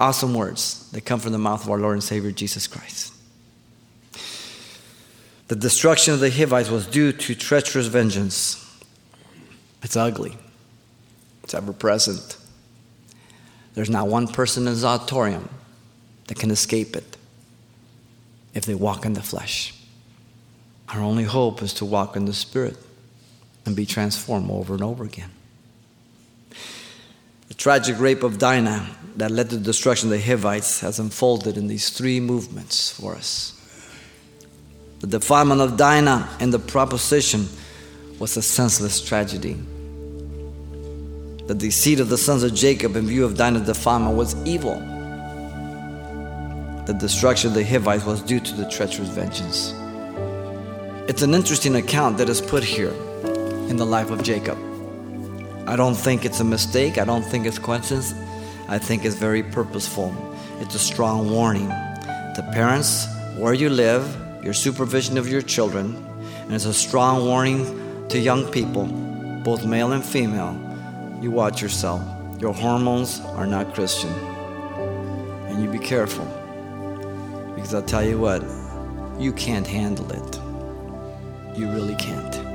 Awesome 0.00 0.34
words 0.34 0.88
that 0.92 1.04
come 1.04 1.18
from 1.18 1.32
the 1.32 1.38
mouth 1.38 1.64
of 1.64 1.70
our 1.70 1.78
Lord 1.78 1.94
and 1.94 2.04
Savior 2.04 2.30
Jesus 2.30 2.66
Christ. 2.66 3.12
The 5.48 5.56
destruction 5.56 6.14
of 6.14 6.20
the 6.20 6.30
Hivites 6.30 6.70
was 6.70 6.86
due 6.86 7.10
to 7.12 7.34
treacherous 7.34 7.86
vengeance. 7.86 8.64
It's 9.82 9.96
ugly. 9.96 10.36
It's 11.48 11.54
ever 11.54 11.72
present. 11.72 12.36
There's 13.72 13.88
not 13.88 14.06
one 14.06 14.28
person 14.28 14.66
in 14.66 14.74
this 14.74 14.84
auditorium 14.84 15.48
that 16.26 16.38
can 16.38 16.50
escape 16.50 16.94
it 16.94 17.16
if 18.52 18.66
they 18.66 18.74
walk 18.74 19.06
in 19.06 19.14
the 19.14 19.22
flesh. 19.22 19.72
Our 20.90 21.00
only 21.00 21.24
hope 21.24 21.62
is 21.62 21.72
to 21.74 21.86
walk 21.86 22.16
in 22.16 22.26
the 22.26 22.34
Spirit 22.34 22.76
and 23.64 23.74
be 23.74 23.86
transformed 23.86 24.50
over 24.50 24.74
and 24.74 24.82
over 24.82 25.04
again. 25.04 25.30
The 27.48 27.54
tragic 27.54 27.98
rape 27.98 28.22
of 28.22 28.36
Dinah 28.36 28.86
that 29.16 29.30
led 29.30 29.48
to 29.48 29.56
the 29.56 29.64
destruction 29.64 30.12
of 30.12 30.18
the 30.18 30.20
Hivites 30.20 30.80
has 30.80 30.98
unfolded 30.98 31.56
in 31.56 31.66
these 31.66 31.88
three 31.88 32.20
movements 32.20 32.90
for 32.90 33.14
us. 33.14 33.54
The 35.00 35.06
defilement 35.06 35.62
of 35.62 35.78
Dinah 35.78 36.28
and 36.40 36.52
the 36.52 36.58
proposition 36.58 37.48
was 38.18 38.36
a 38.36 38.42
senseless 38.42 39.00
tragedy. 39.00 39.56
The 41.48 41.54
deceit 41.54 41.98
of 41.98 42.10
the 42.10 42.18
sons 42.18 42.42
of 42.42 42.52
Jacob 42.52 42.94
in 42.94 43.06
view 43.06 43.24
of 43.24 43.38
Dinah's 43.38 43.64
defilement 43.64 44.18
was 44.18 44.36
evil. 44.44 44.80
The 46.84 46.92
destruction 46.92 47.48
of 47.48 47.54
the 47.54 47.64
Hivites 47.64 48.04
was 48.04 48.20
due 48.20 48.38
to 48.38 48.54
the 48.54 48.68
treacherous 48.68 49.08
vengeance. 49.08 49.72
It's 51.08 51.22
an 51.22 51.32
interesting 51.32 51.76
account 51.76 52.18
that 52.18 52.28
is 52.28 52.42
put 52.42 52.62
here 52.62 52.92
in 53.70 53.78
the 53.78 53.86
life 53.86 54.10
of 54.10 54.22
Jacob. 54.22 54.58
I 55.66 55.74
don't 55.74 55.94
think 55.94 56.26
it's 56.26 56.40
a 56.40 56.44
mistake. 56.44 56.98
I 56.98 57.06
don't 57.06 57.24
think 57.24 57.46
it's 57.46 57.58
coincidence. 57.58 58.12
I 58.68 58.78
think 58.78 59.06
it's 59.06 59.16
very 59.16 59.42
purposeful. 59.42 60.14
It's 60.60 60.74
a 60.74 60.78
strong 60.78 61.30
warning 61.30 61.68
to 61.68 62.50
parents 62.52 63.06
where 63.38 63.54
you 63.54 63.70
live, 63.70 64.04
your 64.44 64.52
supervision 64.52 65.16
of 65.16 65.26
your 65.26 65.40
children, 65.40 65.96
and 66.42 66.52
it's 66.52 66.66
a 66.66 66.74
strong 66.74 67.24
warning 67.24 68.06
to 68.10 68.18
young 68.18 68.44
people, 68.52 68.84
both 69.44 69.64
male 69.64 69.92
and 69.92 70.04
female, 70.04 70.67
you 71.20 71.30
watch 71.30 71.60
yourself. 71.60 72.02
Your 72.40 72.54
hormones 72.54 73.20
are 73.20 73.46
not 73.46 73.74
Christian. 73.74 74.12
And 75.48 75.62
you 75.62 75.70
be 75.70 75.78
careful. 75.78 76.24
Because 77.54 77.74
I'll 77.74 77.82
tell 77.82 78.04
you 78.04 78.18
what, 78.18 78.42
you 79.18 79.32
can't 79.32 79.66
handle 79.66 80.10
it. 80.12 81.58
You 81.58 81.70
really 81.72 81.96
can't. 81.96 82.47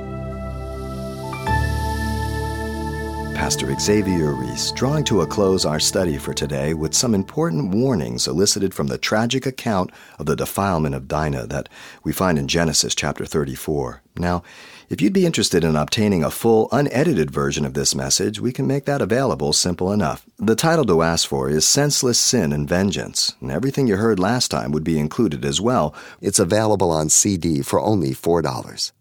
Pastor 3.44 3.78
Xavier 3.78 4.32
Reese, 4.32 4.72
drawing 4.72 5.04
to 5.04 5.20
a 5.20 5.26
close 5.26 5.66
our 5.66 5.78
study 5.78 6.16
for 6.16 6.32
today 6.32 6.72
with 6.72 6.94
some 6.94 7.14
important 7.14 7.74
warnings 7.74 8.26
elicited 8.26 8.72
from 8.72 8.86
the 8.86 8.96
tragic 8.96 9.44
account 9.44 9.90
of 10.18 10.24
the 10.24 10.34
defilement 10.34 10.94
of 10.94 11.08
Dinah 11.08 11.48
that 11.48 11.68
we 12.02 12.10
find 12.10 12.38
in 12.38 12.48
Genesis 12.48 12.94
chapter 12.94 13.26
34. 13.26 14.00
Now, 14.16 14.42
if 14.88 15.02
you'd 15.02 15.12
be 15.12 15.26
interested 15.26 15.62
in 15.62 15.76
obtaining 15.76 16.24
a 16.24 16.30
full, 16.30 16.70
unedited 16.72 17.30
version 17.30 17.66
of 17.66 17.74
this 17.74 17.94
message, 17.94 18.40
we 18.40 18.50
can 18.50 18.66
make 18.66 18.86
that 18.86 19.02
available 19.02 19.52
simple 19.52 19.92
enough. 19.92 20.24
The 20.38 20.56
title 20.56 20.86
to 20.86 21.02
ask 21.02 21.28
for 21.28 21.50
is 21.50 21.68
Senseless 21.68 22.18
Sin 22.18 22.50
and 22.50 22.66
Vengeance, 22.66 23.34
and 23.42 23.50
everything 23.50 23.86
you 23.86 23.96
heard 23.96 24.18
last 24.18 24.50
time 24.50 24.72
would 24.72 24.84
be 24.84 24.98
included 24.98 25.44
as 25.44 25.60
well. 25.60 25.94
It's 26.22 26.38
available 26.38 26.90
on 26.90 27.10
CD 27.10 27.60
for 27.60 27.78
only 27.78 28.12
$4. 28.12 28.92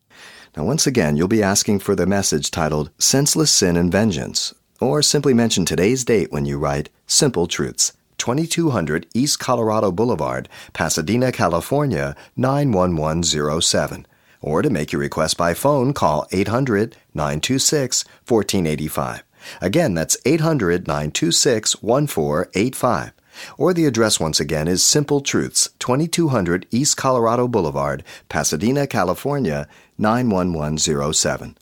Now, 0.55 0.65
once 0.65 0.85
again, 0.85 1.17
you'll 1.17 1.27
be 1.27 1.41
asking 1.41 1.79
for 1.79 1.95
the 1.95 2.05
message 2.05 2.51
titled 2.51 2.91
Senseless 2.99 3.51
Sin 3.51 3.75
and 3.75 3.91
Vengeance, 3.91 4.53
or 4.79 5.01
simply 5.01 5.33
mention 5.33 5.65
today's 5.65 6.05
date 6.05 6.31
when 6.31 6.45
you 6.45 6.59
write 6.59 6.89
Simple 7.07 7.47
Truths. 7.47 7.93
2200 8.19 9.07
East 9.15 9.39
Colorado 9.39 9.91
Boulevard, 9.91 10.47
Pasadena, 10.71 11.31
California 11.31 12.15
91107 12.37 14.05
Or 14.41 14.61
to 14.61 14.69
make 14.69 14.91
your 14.91 15.01
request 15.01 15.37
by 15.37 15.55
phone, 15.55 15.91
call 15.91 16.27
800 16.31 16.97
926 17.15 18.05
1485. 18.27 19.23
Again, 19.59 19.95
that's 19.95 20.17
800 20.23 20.87
926 20.87 21.81
1485. 21.81 23.11
Or 23.57 23.73
the 23.73 23.85
address 23.85 24.19
once 24.19 24.39
again 24.39 24.67
is 24.67 24.83
Simple 24.83 25.21
Truths, 25.21 25.69
2200 25.79 26.67
East 26.71 26.97
Colorado 26.97 27.47
Boulevard, 27.47 28.03
Pasadena, 28.29 28.87
California, 28.87 29.67
91107. 29.97 31.57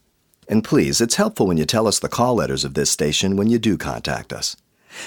And 0.47 0.63
please, 0.63 0.99
it's 0.99 1.15
helpful 1.15 1.47
when 1.47 1.57
you 1.57 1.65
tell 1.65 1.88
us 1.88 1.99
the 1.99 2.10
call 2.10 2.36
letters 2.36 2.65
of 2.65 2.73
this 2.73 2.91
station 2.91 3.36
when 3.36 3.49
you 3.49 3.60
do 3.60 3.77
contact 3.77 4.34
us. 4.34 4.57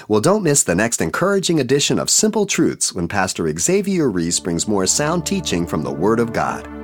Well, 0.09 0.21
don't 0.21 0.43
miss 0.43 0.63
the 0.63 0.75
next 0.75 1.01
encouraging 1.01 1.61
edition 1.61 1.99
of 1.99 2.09
Simple 2.09 2.47
Truths 2.47 2.93
when 2.93 3.09
Pastor 3.09 3.53
Xavier 3.59 4.11
Reese 4.11 4.41
brings 4.41 4.67
more 4.67 4.87
sound 4.87 5.27
teaching 5.27 5.67
from 5.67 5.83
the 5.83 5.93
Word 5.93 6.21
of 6.21 6.33
God. 6.33 6.84